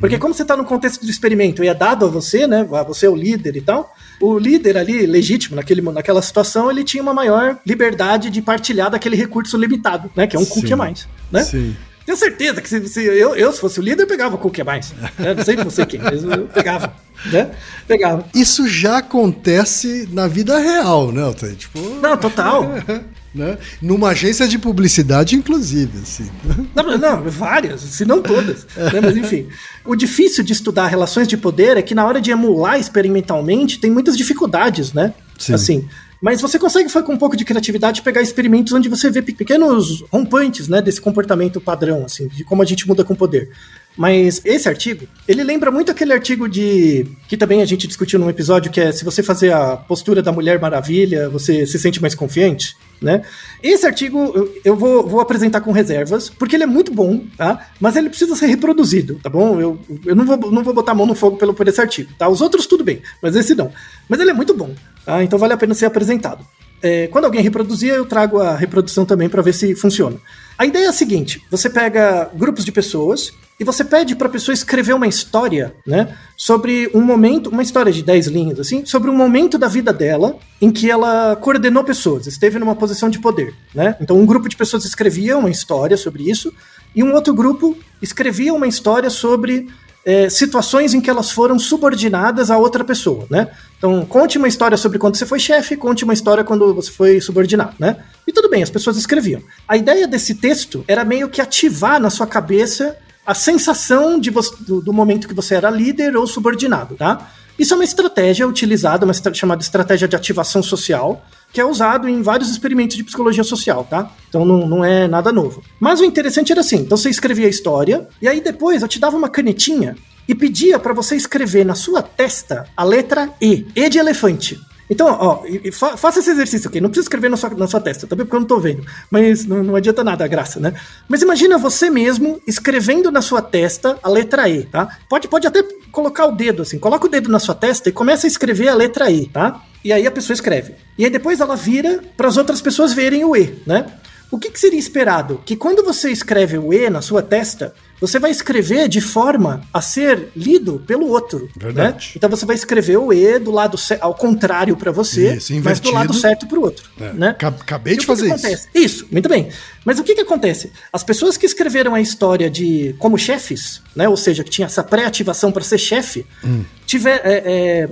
[0.00, 2.66] Porque como você está no contexto do experimento e é dado a você, né?
[2.88, 3.94] Você é o líder e tal.
[4.20, 9.14] O líder ali, legítimo, naquele, naquela situação, ele tinha uma maior liberdade de partilhar daquele
[9.14, 10.26] recurso limitado, né?
[10.26, 11.44] Que é um cookie a mais, né?
[11.44, 11.76] Sim.
[12.08, 14.94] Tenho certeza que se, se eu, eu, se fosse o líder, eu pegava a mais.
[15.18, 15.34] Né?
[15.34, 16.94] Não sei você quem, mas eu pegava.
[17.30, 17.50] Né?
[17.86, 18.24] Pegava.
[18.34, 21.54] Isso já acontece na vida real, né, Altair?
[21.54, 22.64] Tipo, Não, total.
[23.34, 23.58] né?
[23.82, 26.30] Numa agência de publicidade, inclusive, assim.
[26.74, 28.66] Não, não, várias, se não todas.
[28.74, 29.02] né?
[29.02, 29.46] Mas enfim.
[29.84, 33.90] O difícil de estudar relações de poder é que na hora de emular experimentalmente tem
[33.90, 35.12] muitas dificuldades, né?
[35.38, 35.52] Sim.
[35.52, 35.88] Assim.
[36.20, 40.02] Mas você consegue, com um pouco de criatividade, pegar experimentos onde você vê pe- pequenos
[40.10, 43.50] rompantes, né, desse comportamento padrão, assim, de como a gente muda com poder.
[43.98, 47.04] Mas esse artigo, ele lembra muito aquele artigo de.
[47.26, 50.30] que também a gente discutiu num episódio, que é se você fazer a postura da
[50.30, 53.22] Mulher Maravilha, você se sente mais confiante, né?
[53.60, 57.70] Esse artigo eu, vou, vou apresentar com reservas, porque ele é muito bom, tá?
[57.80, 59.60] Mas ele precisa ser reproduzido, tá bom?
[59.60, 62.12] Eu, eu não, vou, não vou botar a mão no fogo pelo, por esse artigo,
[62.16, 62.28] tá?
[62.28, 63.72] Os outros tudo bem, mas esse não.
[64.08, 65.24] Mas ele é muito bom, tá?
[65.24, 66.46] Então vale a pena ser apresentado.
[66.80, 70.18] É, quando alguém reproduzir, eu trago a reprodução também para ver se funciona.
[70.58, 74.30] A ideia é a seguinte: você pega grupos de pessoas e você pede para a
[74.30, 79.10] pessoa escrever uma história, né, sobre um momento, uma história de 10 linhas assim, sobre
[79.10, 83.54] um momento da vida dela em que ela coordenou pessoas, esteve numa posição de poder,
[83.74, 83.96] né?
[84.00, 86.52] Então um grupo de pessoas escrevia uma história sobre isso
[86.94, 89.68] e um outro grupo escrevia uma história sobre
[90.08, 93.48] é, situações em que elas foram subordinadas a outra pessoa, né?
[93.76, 97.20] Então, conte uma história sobre quando você foi chefe, conte uma história quando você foi
[97.20, 97.98] subordinado, né?
[98.26, 99.42] E tudo bem, as pessoas escreviam.
[99.68, 104.80] A ideia desse texto era meio que ativar na sua cabeça a sensação de do,
[104.80, 107.30] do momento que você era líder ou subordinado, tá?
[107.58, 112.22] Isso é uma estratégia utilizada, uma chamada estratégia de ativação social, que é usado em
[112.22, 114.10] vários experimentos de psicologia social, tá?
[114.28, 115.62] Então não, não é nada novo.
[115.80, 118.98] Mas o interessante era assim: então você escrevia a história, e aí depois eu te
[118.98, 119.96] dava uma canetinha
[120.28, 124.60] e pedia para você escrever na sua testa a letra E, E de elefante.
[124.90, 126.80] Então, ó, fa- faça esse exercício aqui.
[126.80, 128.84] Não precisa escrever na sua, na sua testa, também porque eu não tô vendo.
[129.10, 130.74] Mas não, não adianta nada a graça, né?
[131.08, 134.88] Mas imagina você mesmo escrevendo na sua testa a letra E, tá?
[135.08, 136.78] Pode, pode até colocar o dedo assim.
[136.78, 139.62] Coloca o dedo na sua testa e começa a escrever a letra E, tá?
[139.84, 140.74] E aí a pessoa escreve.
[140.96, 143.86] E aí depois ela vira para as outras pessoas verem o E, né?
[144.30, 145.40] O que, que seria esperado?
[145.44, 149.80] Que quando você escreve o E na sua testa, você vai escrever de forma a
[149.80, 151.48] ser lido pelo outro.
[151.56, 152.06] Verdade.
[152.08, 152.12] Né?
[152.16, 155.90] Então você vai escrever o E do lado ao contrário para você, Isso, mas do
[155.90, 156.88] lado certo para o outro.
[157.00, 157.34] É, Né?
[157.38, 158.34] ca- acabei de fazer isso.
[158.34, 158.68] acontece?
[158.74, 159.48] Isso, muito bem.
[159.84, 160.70] Mas o que, que acontece?
[160.92, 164.08] As pessoas que escreveram a história de como chefes, né?
[164.08, 166.64] Ou seja, que tinha essa pré-ativação para ser chefe, Hum.
[166.86, 167.88] tiver é, é,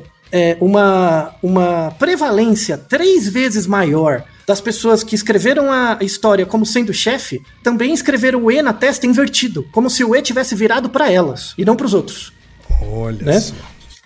[0.52, 6.92] é, uma, uma prevalência três vezes maior das pessoas que escreveram a história como sendo
[6.94, 11.10] chefe, também escreveram o E na testa invertido, como se o E tivesse virado para
[11.10, 12.32] elas e não para os outros.
[12.80, 13.40] Olha Né?
[13.40, 13.54] só.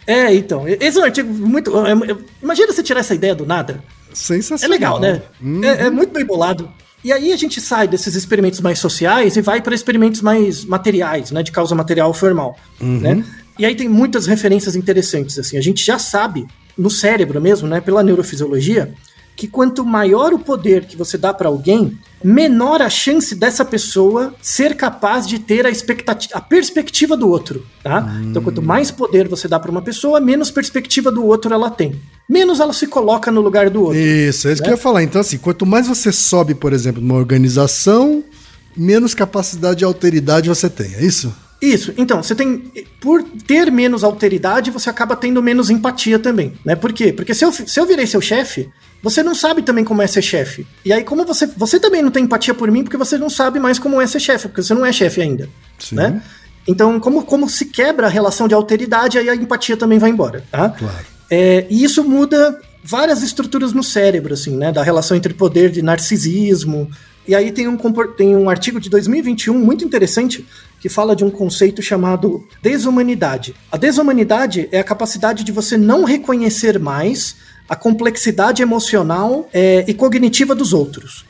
[0.06, 1.70] É, então, esse é um artigo muito.
[1.86, 3.82] é, é, Imagina você tirar essa ideia do nada.
[4.10, 4.70] É Sensacional.
[4.70, 5.22] legal, né?
[5.42, 6.68] Hum, É, é muito bem bolado.
[7.04, 11.30] E aí a gente sai desses experimentos mais sociais e vai para experimentos mais materiais,
[11.30, 11.42] né?
[11.42, 13.24] De causa material formal, né?
[13.58, 15.56] E aí tem muitas referências interessantes, assim.
[15.56, 17.80] A gente já sabe, no cérebro mesmo, né?
[17.80, 18.92] Pela neurofisiologia,
[19.40, 24.34] que quanto maior o poder que você dá para alguém, menor a chance dessa pessoa
[24.42, 28.20] ser capaz de ter a, expectativa, a perspectiva do outro, tá?
[28.22, 31.98] Então, quanto mais poder você dá para uma pessoa, menos perspectiva do outro ela tem.
[32.28, 33.98] Menos ela se coloca no lugar do outro.
[33.98, 34.74] Isso, é isso que né?
[34.74, 35.02] eu ia falar.
[35.02, 38.22] Então, assim, quanto mais você sobe, por exemplo, numa organização,
[38.76, 41.34] menos capacidade de alteridade você tem, é isso?
[41.62, 42.70] Isso, então, você tem.
[43.00, 46.76] Por ter menos alteridade, você acaba tendo menos empatia também, né?
[46.76, 47.10] Por quê?
[47.10, 48.68] Porque se eu, se eu virei seu chefe,
[49.02, 50.66] você não sabe também como é ser chefe.
[50.84, 51.46] E aí, como você.
[51.46, 54.20] Você também não tem empatia por mim, porque você não sabe mais como é ser
[54.20, 55.48] chefe, porque você não é chefe ainda.
[55.78, 55.96] Sim.
[55.96, 56.22] Né?
[56.68, 60.44] Então, como, como se quebra a relação de alteridade, aí a empatia também vai embora,
[60.50, 60.68] tá?
[60.68, 61.06] Claro.
[61.30, 64.70] É, e isso muda várias estruturas no cérebro, assim, né?
[64.70, 66.90] Da relação entre poder de narcisismo.
[67.26, 67.76] E aí tem um,
[68.16, 70.46] tem um artigo de 2021 muito interessante
[70.80, 73.54] que fala de um conceito chamado desumanidade.
[73.70, 77.36] A desumanidade é a capacidade de você não reconhecer mais
[77.70, 81.24] a complexidade emocional é, e cognitiva dos outros.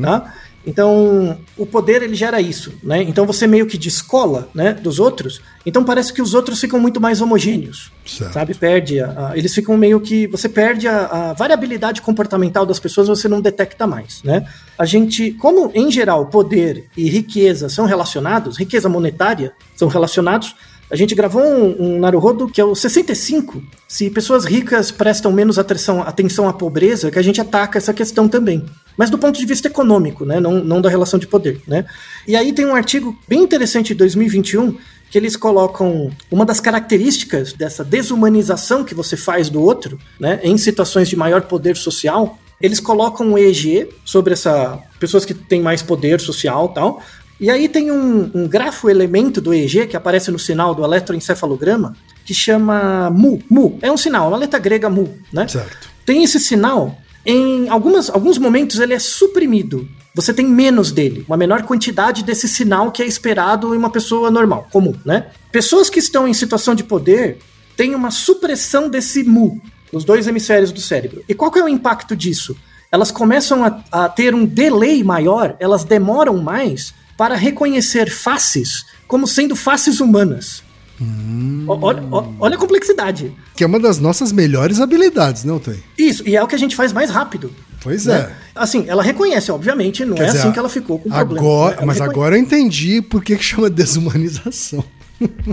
[0.00, 0.32] Tá?
[0.66, 3.02] Então, o poder ele gera isso, né?
[3.02, 5.42] Então você meio que descola, né, dos outros.
[5.66, 8.32] Então parece que os outros ficam muito mais homogêneos, Certo.
[8.32, 8.54] sabe?
[8.54, 13.08] Perde, a, a- eles ficam meio que você perde a, a variabilidade comportamental das pessoas,
[13.08, 14.46] você não detecta mais, né?
[14.78, 20.56] A gente, como em geral poder e riqueza são relacionados, riqueza monetária são relacionados,
[20.90, 23.62] A gente gravou um, um Naruhodo que é o 65.
[23.88, 28.28] Se pessoas ricas prestam menos atenção, atenção à pobreza, que a gente ataca essa questão
[28.28, 28.64] também.
[28.96, 30.38] Mas do ponto de vista econômico, né?
[30.38, 31.84] Não, não da relação de poder, né?
[32.28, 34.76] E aí tem um artigo bem interessante de 2021
[35.10, 40.58] que eles colocam uma das características dessa desumanização que você faz do outro, né, em
[40.58, 45.82] situações de maior poder social, eles colocam um EEG sobre essa pessoas que têm mais
[45.82, 47.02] poder social, tal.
[47.40, 51.96] E aí tem um, um grafo elemento do EEG que aparece no sinal do eletroencefalograma
[52.24, 53.42] que chama mu.
[53.50, 55.46] Mu é um sinal, uma letra grega mu, né?
[55.48, 55.88] Certo.
[56.06, 61.36] Tem esse sinal em algumas, alguns momentos ele é suprimido você tem menos dele, uma
[61.36, 65.26] menor quantidade desse sinal que é esperado em uma pessoa normal, comum, né?
[65.50, 67.38] Pessoas que estão em situação de poder
[67.76, 69.60] têm uma supressão desse mu
[69.92, 71.24] nos dois hemisférios do cérebro.
[71.28, 72.56] E qual que é o impacto disso?
[72.94, 79.26] Elas começam a, a ter um delay maior, elas demoram mais para reconhecer faces como
[79.26, 80.62] sendo faces humanas.
[81.00, 81.64] Hum.
[81.66, 82.00] Olha,
[82.38, 83.36] olha, a complexidade.
[83.56, 85.82] Que é uma das nossas melhores habilidades, não tem?
[85.98, 87.52] Isso, e é o que a gente faz mais rápido.
[87.82, 88.14] Pois né?
[88.14, 88.32] é.
[88.54, 91.26] Assim, ela reconhece, obviamente, não Quer é dizer, assim que ela ficou com o agora,
[91.26, 91.70] problema.
[91.70, 91.76] Né?
[91.86, 92.02] Mas reconhece.
[92.02, 94.84] agora eu entendi por que chama desumanização.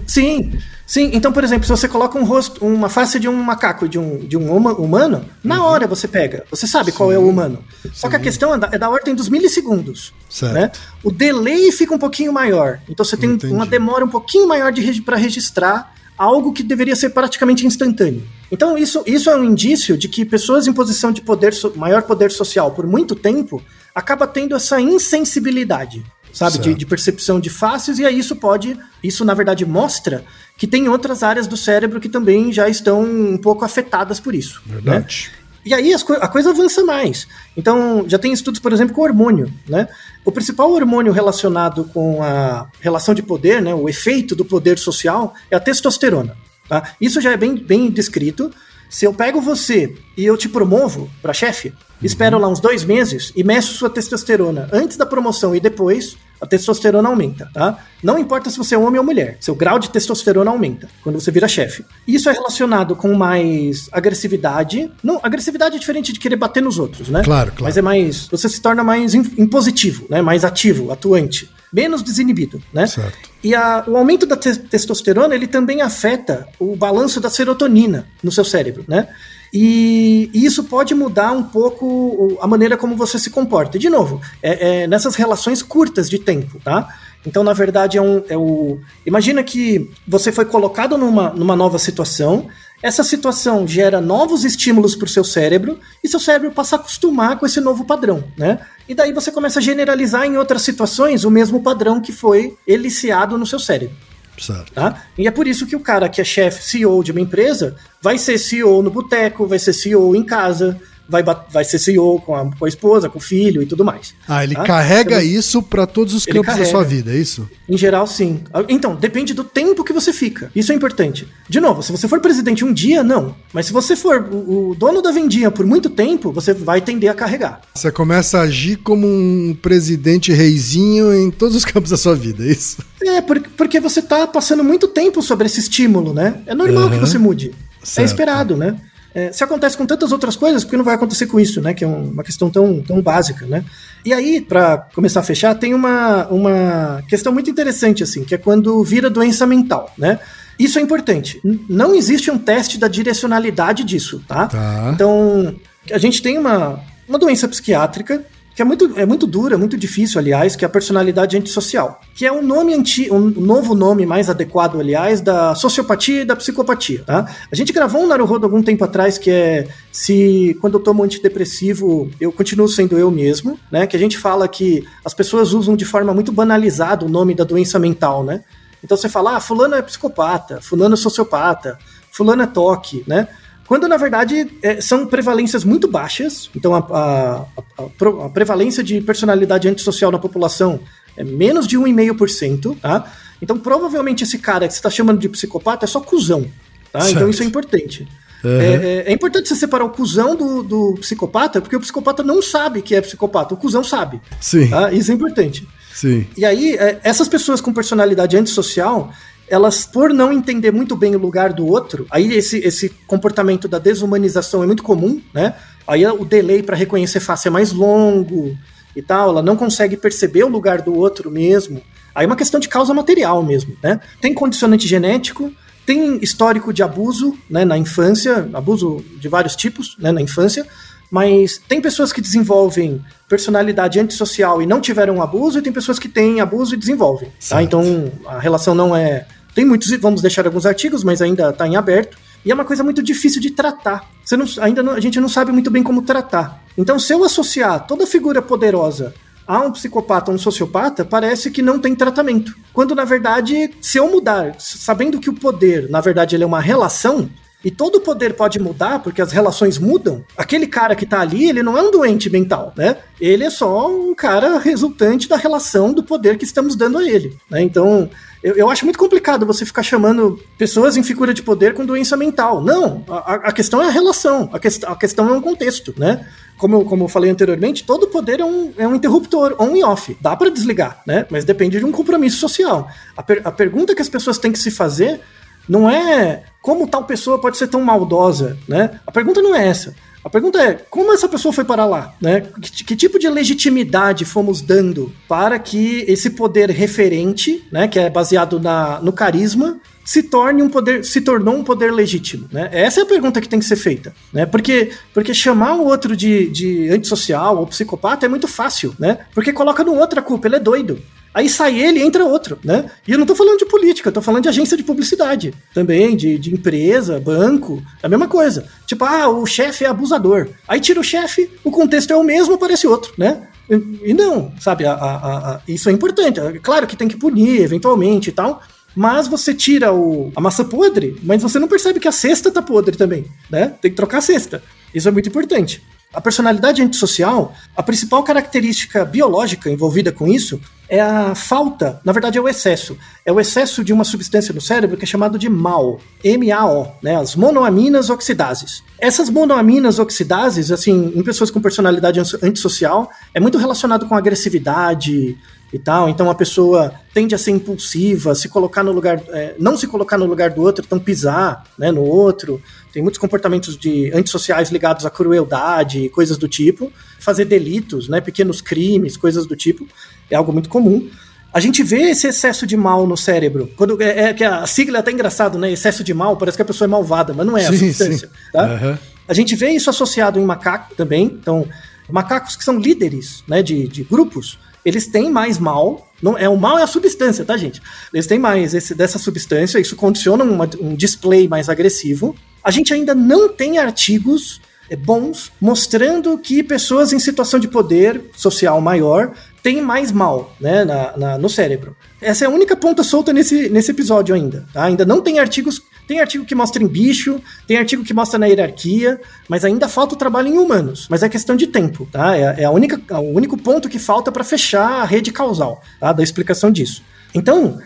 [0.07, 1.11] Sim, sim.
[1.13, 4.19] Então, por exemplo, se você coloca um rosto, uma face de um macaco de um,
[4.19, 5.65] de um humano, na uhum.
[5.65, 6.43] hora você pega.
[6.49, 7.63] Você sabe sim, qual é o humano.
[7.93, 10.13] Só que a questão é da, é da ordem dos milissegundos.
[10.29, 10.53] Certo.
[10.53, 10.71] Né?
[11.03, 12.79] O delay fica um pouquinho maior.
[12.89, 13.53] Então você tem Entendi.
[13.53, 14.73] uma demora um pouquinho maior
[15.05, 18.23] para registrar algo que deveria ser praticamente instantâneo.
[18.51, 22.31] Então, isso, isso é um indício de que pessoas em posição de poder, maior poder
[22.31, 23.59] social por muito tempo
[23.95, 26.03] acaba tendo essa insensibilidade,
[26.33, 30.23] sabe, de, de, percepção de faces, e aí isso pode, isso na verdade mostra
[30.57, 34.61] que tem outras áreas do cérebro que também já estão um pouco afetadas por isso.
[34.65, 34.75] Né?
[34.75, 35.31] Verdade.
[35.31, 35.41] Né?
[35.63, 37.27] E aí co a coisa avança mais.
[37.55, 39.87] Então, já tem estudos, por exemplo, com hormônio, né?
[40.25, 45.33] O principal hormônio relacionado com a relação de poder, né, o efeito do poder social,
[45.49, 46.35] é a testosterona.
[46.67, 46.93] Tá?
[47.01, 48.51] Isso já é bem, bem descrito.
[48.91, 51.75] Se eu pego você e eu te promovo para chefe, uhum.
[52.03, 56.45] espero lá uns dois meses e meço sua testosterona antes da promoção e depois, a
[56.45, 57.77] testosterona aumenta, tá?
[58.03, 61.31] Não importa se você é homem ou mulher, seu grau de testosterona aumenta quando você
[61.31, 61.85] vira chefe.
[62.05, 64.91] Isso é relacionado com mais agressividade.
[65.01, 67.23] Não, agressividade é diferente de querer bater nos outros, né?
[67.23, 67.63] Claro, claro.
[67.63, 68.27] Mas é mais.
[68.27, 70.21] Você se torna mais impositivo, né?
[70.21, 71.49] Mais ativo, atuante.
[71.71, 72.85] Menos desinibido, né?
[72.85, 73.29] Certo.
[73.43, 78.31] E a, o aumento da te testosterona, ele também afeta o balanço da serotonina no
[78.31, 79.07] seu cérebro, né?
[79.53, 83.77] E, e, isso pode mudar um pouco a maneira como você se comporta.
[83.77, 86.87] De novo, é, é nessas relações curtas de tempo, tá?
[87.25, 88.79] Então, na verdade, é, um, é o.
[89.05, 92.47] Imagina que você foi colocado numa, numa nova situação,
[92.81, 97.37] essa situação gera novos estímulos para o seu cérebro e seu cérebro passa a acostumar
[97.37, 98.59] com esse novo padrão, né?
[98.87, 103.37] E daí você começa a generalizar em outras situações o mesmo padrão que foi eliciado
[103.37, 103.95] no seu cérebro.
[104.37, 104.73] Certo.
[104.73, 105.03] Tá?
[105.17, 108.17] E é por isso que o cara que é chefe, CEO de uma empresa, vai
[108.17, 110.81] ser CEO no boteco, vai ser CEO em casa,
[111.11, 114.13] vai, vai ser CEO com a, com a esposa, com o filho e tudo mais.
[114.27, 114.63] Ah, ele tá?
[114.63, 116.63] carrega então, isso para todos os campos carrega.
[116.63, 117.49] da sua vida, é isso?
[117.67, 118.41] Em geral, sim.
[118.69, 120.49] Então, depende do tempo que você fica.
[120.55, 121.27] Isso é importante.
[121.49, 123.35] De novo, se você for presidente um dia, não.
[123.53, 127.11] Mas se você for o, o dono da vendinha por muito tempo, você vai tender
[127.11, 127.61] a carregar.
[127.75, 132.43] Você começa a agir como um presidente reizinho em todos os campos da sua vida,
[132.45, 132.77] é isso?
[133.03, 136.41] É, porque você tá passando muito tempo sobre esse estímulo, né?
[136.45, 136.91] É normal uhum.
[136.91, 137.51] que você mude.
[137.81, 137.99] É certo.
[137.99, 138.77] É esperado, né?
[139.13, 141.73] É, se acontece com tantas outras coisas, por que não vai acontecer com isso, né?
[141.73, 143.63] Que é uma questão tão, tão básica, né?
[144.05, 148.37] E aí, para começar a fechar, tem uma, uma questão muito interessante, assim, que é
[148.37, 150.19] quando vira doença mental, né?
[150.57, 151.41] Isso é importante.
[151.67, 154.47] Não existe um teste da direcionalidade disso, tá?
[154.47, 154.91] tá.
[154.93, 155.55] Então,
[155.91, 158.23] a gente tem uma, uma doença psiquiátrica
[158.55, 162.25] que é muito, é muito dura, muito difícil, aliás, que é a personalidade antissocial, que
[162.25, 167.03] é um nome anti, um novo nome mais adequado, aliás, da sociopatia e da psicopatia,
[167.05, 167.29] tá?
[167.51, 172.09] A gente gravou um Naruhodo algum tempo atrás que é se quando eu tomo antidepressivo
[172.19, 173.87] eu continuo sendo eu mesmo, né?
[173.87, 177.43] Que a gente fala que as pessoas usam de forma muito banalizada o nome da
[177.43, 178.43] doença mental, né?
[178.83, 181.77] Então você fala, ah, fulano é psicopata, fulano é sociopata,
[182.11, 183.27] fulano é toque, né?
[183.71, 186.49] Quando na verdade é, são prevalências muito baixas.
[186.53, 190.81] Então a, a, a, a, prevalência de personalidade antissocial na população
[191.15, 193.09] é menos de 1,5%, tá?
[193.41, 196.51] Então provavelmente esse cara que você está chamando de psicopata é só cuzão,
[196.91, 197.09] tá?
[197.09, 198.05] Então isso é importante.
[198.43, 198.59] Uhum.
[198.59, 202.41] É, é, é, importante você separar o cuzão do, do, psicopata, porque o psicopata não
[202.41, 204.19] sabe que é psicopata, o cuzão sabe.
[204.41, 204.67] Sim.
[204.67, 204.91] Tá?
[204.91, 205.65] Isso é importante.
[205.93, 206.27] Sim.
[206.35, 209.13] E aí, é, essas pessoas com personalidade antissocial,
[209.51, 213.77] elas, por não entender muito bem o lugar do outro, aí esse, esse comportamento da
[213.77, 215.55] desumanização é muito comum, né?
[215.85, 218.57] Aí o delay para reconhecer face é mais longo
[218.95, 221.81] e tal, ela não consegue perceber o lugar do outro mesmo.
[222.15, 223.99] Aí é uma questão de causa material mesmo, né?
[224.21, 225.51] Tem condicionante genético,
[225.85, 230.65] tem histórico de abuso né, na infância, abuso de vários tipos né, na infância,
[231.11, 236.07] mas tem pessoas que desenvolvem personalidade antissocial e não tiveram abuso, e tem pessoas que
[236.07, 237.29] têm abuso e desenvolvem.
[237.49, 237.61] Tá?
[237.61, 239.27] Então a relação não é.
[239.53, 242.17] Tem muitos, vamos deixar alguns artigos, mas ainda está em aberto.
[242.43, 244.09] E é uma coisa muito difícil de tratar.
[244.23, 246.63] Você não, ainda não, a gente não sabe muito bem como tratar.
[246.77, 249.13] Então, se eu associar toda figura poderosa
[249.45, 252.55] a um psicopata ou um sociopata, parece que não tem tratamento.
[252.73, 256.61] Quando, na verdade, se eu mudar, sabendo que o poder, na verdade, ele é uma
[256.61, 257.29] relação,
[257.63, 260.23] e todo poder pode mudar, porque as relações mudam.
[260.35, 262.97] Aquele cara que tá ali, ele não é um doente mental, né?
[263.19, 267.37] Ele é só um cara resultante da relação do poder que estamos dando a ele.
[267.49, 267.61] Né?
[267.61, 268.09] Então,
[268.43, 272.17] eu, eu, acho muito complicado você ficar chamando pessoas em figura de poder com doença
[272.17, 272.63] mental.
[272.63, 276.27] Não, a, a questão é a relação, a, que, a questão é um contexto, né?
[276.57, 279.83] Como eu, como eu falei anteriormente, todo poder é um, é um interruptor, on e
[279.83, 280.17] off.
[280.19, 281.27] Dá para desligar, né?
[281.29, 282.89] Mas depende de um compromisso social.
[283.15, 285.21] A, per, a pergunta que as pessoas têm que se fazer
[285.67, 288.99] não é como tal pessoa pode ser tão maldosa, né?
[289.05, 289.95] A pergunta não é essa.
[290.23, 292.13] A pergunta é, como essa pessoa foi para lá?
[292.21, 292.41] Né?
[292.61, 298.07] Que, que, tipo de legitimidade fomos dando para que esse poder referente, né, que é
[298.07, 302.69] baseado na, no carisma, se torne um poder, se tornou um poder legítimo, né?
[302.71, 304.45] Essa é a pergunta que tem que ser feita, né?
[304.45, 309.19] Porque, porque chamar o outro de, de antissocial ou psicopata é muito fácil, né?
[309.33, 311.01] Porque coloca no outro a culpa, ele é doido.
[311.33, 312.91] Aí sai ele entra outro, né?
[313.07, 316.15] E eu não tô falando de política, eu tô falando de agência de publicidade também,
[316.15, 318.65] de, de empresa, banco, é a mesma coisa.
[318.85, 320.49] Tipo, ah, o chefe é abusador.
[320.67, 323.47] Aí tira o chefe, o contexto é o mesmo, aparece outro, né?
[323.69, 326.39] E, e não, sabe, a, a, a, isso é importante.
[326.41, 328.61] É claro que tem que punir eventualmente e tal,
[328.95, 332.61] mas você tira o, a massa podre, mas você não percebe que a cesta tá
[332.61, 333.73] podre também, né?
[333.81, 334.63] Tem que trocar a cesta.
[334.93, 335.81] Isso é muito importante.
[336.13, 342.37] A personalidade antissocial, a principal característica biológica envolvida com isso é a falta, na verdade
[342.37, 342.97] é o excesso.
[343.25, 347.15] É o excesso de uma substância no cérebro que é chamado de MAO, M-A-O, né,
[347.15, 348.83] as monoaminas oxidases.
[348.99, 355.37] Essas monoaminas oxidases, assim, em pessoas com personalidade antissocial, é muito relacionado com agressividade,
[355.73, 356.09] e tal.
[356.09, 360.17] Então a pessoa tende a ser impulsiva, se colocar no lugar, é, não se colocar
[360.17, 362.61] no lugar do outro, então pisar né, no outro.
[362.91, 366.91] Tem muitos comportamentos de antissociais ligados à crueldade, coisas do tipo.
[367.19, 369.87] Fazer delitos, né, pequenos crimes, coisas do tipo,
[370.29, 371.09] é algo muito comum.
[371.53, 373.69] A gente vê esse excesso de mal no cérebro.
[373.75, 375.69] Quando é, é que a sigla é até engraçado, né?
[375.69, 378.29] Excesso de mal, parece que a pessoa é malvada, mas não é sim, a substância.
[378.53, 378.65] Tá?
[378.65, 378.97] Uhum.
[379.27, 381.25] A gente vê isso associado em macaco também.
[381.25, 381.67] Então,
[382.09, 386.11] macacos que são líderes né, de, de grupos, eles têm mais mal.
[386.21, 387.81] Não, é, o mal é a substância, tá, gente?
[388.13, 392.35] Eles têm mais esse, dessa substância, isso condiciona uma, um display mais agressivo.
[392.63, 398.29] A gente ainda não tem artigos é, bons mostrando que pessoas em situação de poder
[398.35, 401.95] social maior têm mais mal né, na, na, no cérebro.
[402.19, 404.67] Essa é a única ponta solta nesse, nesse episódio ainda.
[404.73, 404.83] Tá?
[404.83, 408.47] Ainda não tem artigos tem artigo que mostra em bicho, tem artigo que mostra na
[408.47, 411.07] hierarquia, mas ainda falta o trabalho em humanos.
[411.09, 412.37] Mas é questão de tempo, tá?
[412.37, 415.81] É, é a única, é o único ponto que falta para fechar a rede causal,
[415.99, 416.11] tá?
[416.11, 417.03] Da explicação disso.
[417.33, 417.79] Então,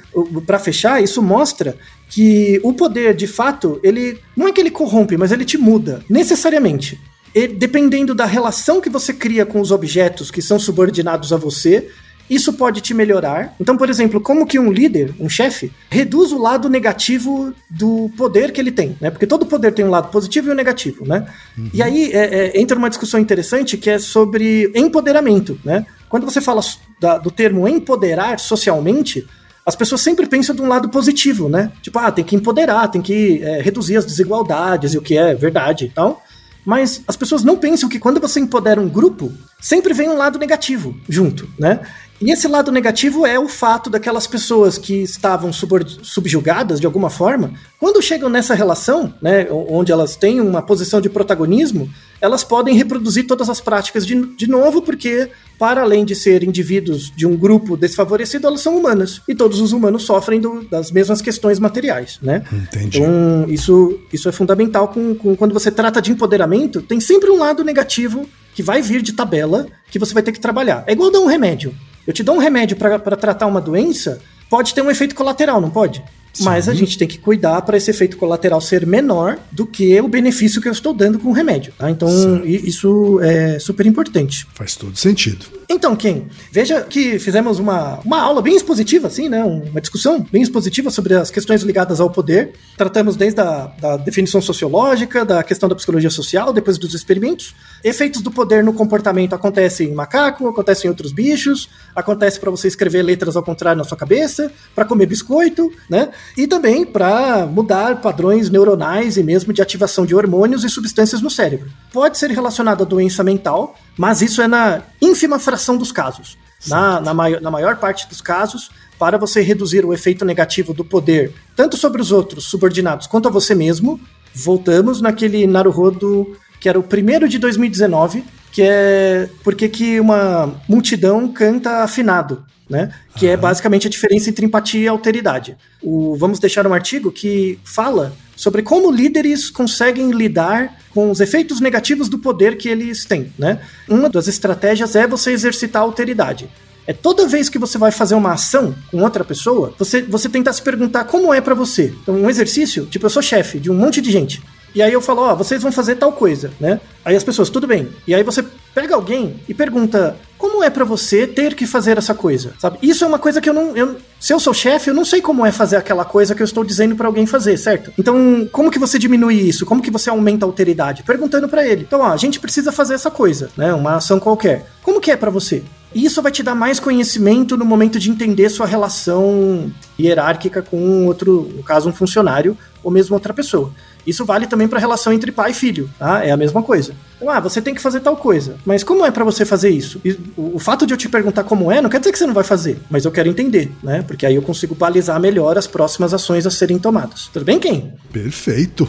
[0.45, 1.77] para fechar, isso mostra
[2.09, 6.03] que o poder, de fato, ele não é que ele corrompe, mas ele te muda,
[6.09, 6.99] necessariamente.
[7.33, 11.89] E, dependendo da relação que você cria com os objetos que são subordinados a você,
[12.29, 13.55] isso pode te melhorar.
[13.59, 18.51] Então, por exemplo, como que um líder, um chefe, reduz o lado negativo do poder
[18.51, 19.11] que ele tem, né?
[19.11, 21.27] Porque todo poder tem um lado positivo e um negativo, né?
[21.57, 21.69] Uhum.
[21.73, 25.85] E aí é, é, entra uma discussão interessante que é sobre empoderamento, né?
[26.09, 26.61] Quando você fala
[26.99, 29.27] da, do termo empoderar socialmente,
[29.65, 31.71] as pessoas sempre pensam de um lado positivo, né?
[31.81, 35.33] Tipo, ah, tem que empoderar, tem que é, reduzir as desigualdades e o que é
[35.33, 36.23] verdade e tal.
[36.65, 40.39] Mas as pessoas não pensam que quando você empodera um grupo, sempre vem um lado
[40.39, 41.79] negativo junto, né?
[42.21, 47.53] E esse lado negativo é o fato daquelas pessoas que estavam subjugadas de alguma forma,
[47.77, 51.89] quando chegam nessa relação, né, onde elas têm uma posição de protagonismo,
[52.21, 57.11] elas podem reproduzir todas as práticas de, de novo, porque, para além de ser indivíduos
[57.13, 59.21] de um grupo desfavorecido, elas são humanas.
[59.27, 62.43] E todos os humanos sofrem do, das mesmas questões materiais, né?
[62.51, 62.99] Entendi.
[62.99, 67.37] Então, isso, isso é fundamental com, com, quando você trata de empoderamento, tem sempre um
[67.37, 70.85] lado negativo que vai vir de tabela que você vai ter que trabalhar.
[70.87, 71.75] É igual dar um remédio.
[72.05, 75.71] Eu te dou um remédio para tratar uma doença, pode ter um efeito colateral, não
[75.71, 76.03] pode?
[76.41, 80.07] Mas a gente tem que cuidar para esse efeito colateral ser menor do que o
[80.07, 81.73] benefício que eu estou dando com o remédio.
[81.77, 81.89] Tá?
[81.89, 82.09] Então,
[82.45, 84.45] i- isso é super importante.
[84.53, 85.45] Faz todo sentido.
[85.67, 89.43] Então, Ken, veja que fizemos uma, uma aula bem expositiva, assim, né?
[89.43, 92.51] Uma discussão bem expositiva sobre as questões ligadas ao poder.
[92.77, 97.55] Tratamos desde a da definição sociológica, da questão da psicologia social, depois dos experimentos.
[97.83, 102.67] Efeitos do poder no comportamento acontecem em macaco, acontecem em outros bichos, acontece para você
[102.67, 106.09] escrever letras ao contrário na sua cabeça, para comer biscoito, né?
[106.37, 111.29] E também para mudar padrões neuronais e mesmo de ativação de hormônios e substâncias no
[111.29, 111.69] cérebro.
[111.93, 116.37] Pode ser relacionado à doença mental, mas isso é na ínfima fração dos casos.
[116.67, 120.83] Na, na, mai- na maior parte dos casos, para você reduzir o efeito negativo do
[120.83, 123.99] poder, tanto sobre os outros subordinados quanto a você mesmo,
[124.33, 131.27] voltamos naquele Naruhodo que era o primeiro de 2019, que é porque que uma multidão
[131.27, 132.91] canta afinado, né?
[133.15, 135.55] Que é basicamente a diferença entre empatia e alteridade.
[135.81, 141.59] O, vamos deixar um artigo que fala sobre como líderes conseguem lidar com os efeitos
[141.59, 143.59] negativos do poder que eles têm, né?
[143.87, 146.49] Uma das estratégias é você exercitar a alteridade.
[146.87, 150.53] É toda vez que você vai fazer uma ação com outra pessoa, você, você tentar
[150.53, 151.93] se perguntar como é pra você.
[152.01, 154.41] Então, um exercício, tipo, eu sou chefe de um monte de gente.
[154.73, 156.79] E aí eu falo, ó, vocês vão fazer tal coisa, né?
[157.03, 157.87] Aí as pessoas, tudo bem.
[158.05, 158.45] E aí você
[158.75, 162.53] pega alguém e pergunta, como é pra você ter que fazer essa coisa?
[162.59, 162.77] Sabe?
[162.81, 165.21] Isso é uma coisa que eu não, eu, se eu sou chefe, eu não sei
[165.21, 167.93] como é fazer aquela coisa que eu estou dizendo pra alguém fazer, certo?
[167.97, 169.65] Então, como que você diminui isso?
[169.65, 171.03] Como que você aumenta a alteridade?
[171.03, 171.83] Perguntando pra ele.
[171.83, 173.73] Então, ó, a gente precisa fazer essa coisa, né?
[173.73, 174.65] Uma ação qualquer.
[174.83, 175.63] Como que é pra você?
[175.93, 181.49] Isso vai te dar mais conhecimento no momento de entender sua relação hierárquica com outro,
[181.55, 183.71] no caso, um funcionário ou mesmo outra pessoa.
[184.05, 186.23] Isso vale também para a relação entre pai e filho, tá?
[186.23, 186.93] É a mesma coisa.
[187.15, 188.57] Então, ah, você tem que fazer tal coisa.
[188.65, 190.01] Mas como é para você fazer isso?
[190.37, 192.43] O, fato de eu te perguntar como é, não quer dizer que você não vai
[192.43, 194.03] fazer, mas eu quero entender, né?
[194.05, 197.29] Porque aí eu consigo balizar melhor as próximas ações a serem tomadas.
[197.31, 197.93] Tudo bem, Ken?
[198.11, 198.87] Perfeito.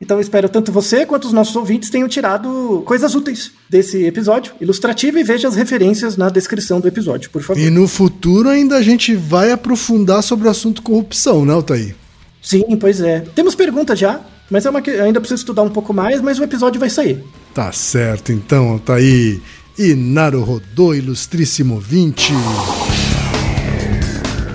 [0.00, 4.52] Então eu espero tanto você quanto os nossos ouvintes tenham tirado coisas úteis desse episódio
[4.60, 7.60] ilustrativo e veja as referências na descrição do episódio, por favor.
[7.60, 11.94] E no futuro ainda a gente vai aprofundar sobre o assunto corrupção, né, Altair?
[12.42, 13.20] Sim, pois é.
[13.34, 14.20] Temos perguntas já,
[14.50, 17.24] mas é uma que ainda preciso estudar um pouco mais, mas o episódio vai sair.
[17.52, 19.40] Tá certo, então, Altair.
[19.78, 22.32] E Naruhodô, ilustríssimo 20.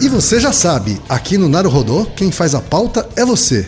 [0.02, 3.68] E você já sabe, aqui no Naruhodô, quem faz a pauta é você.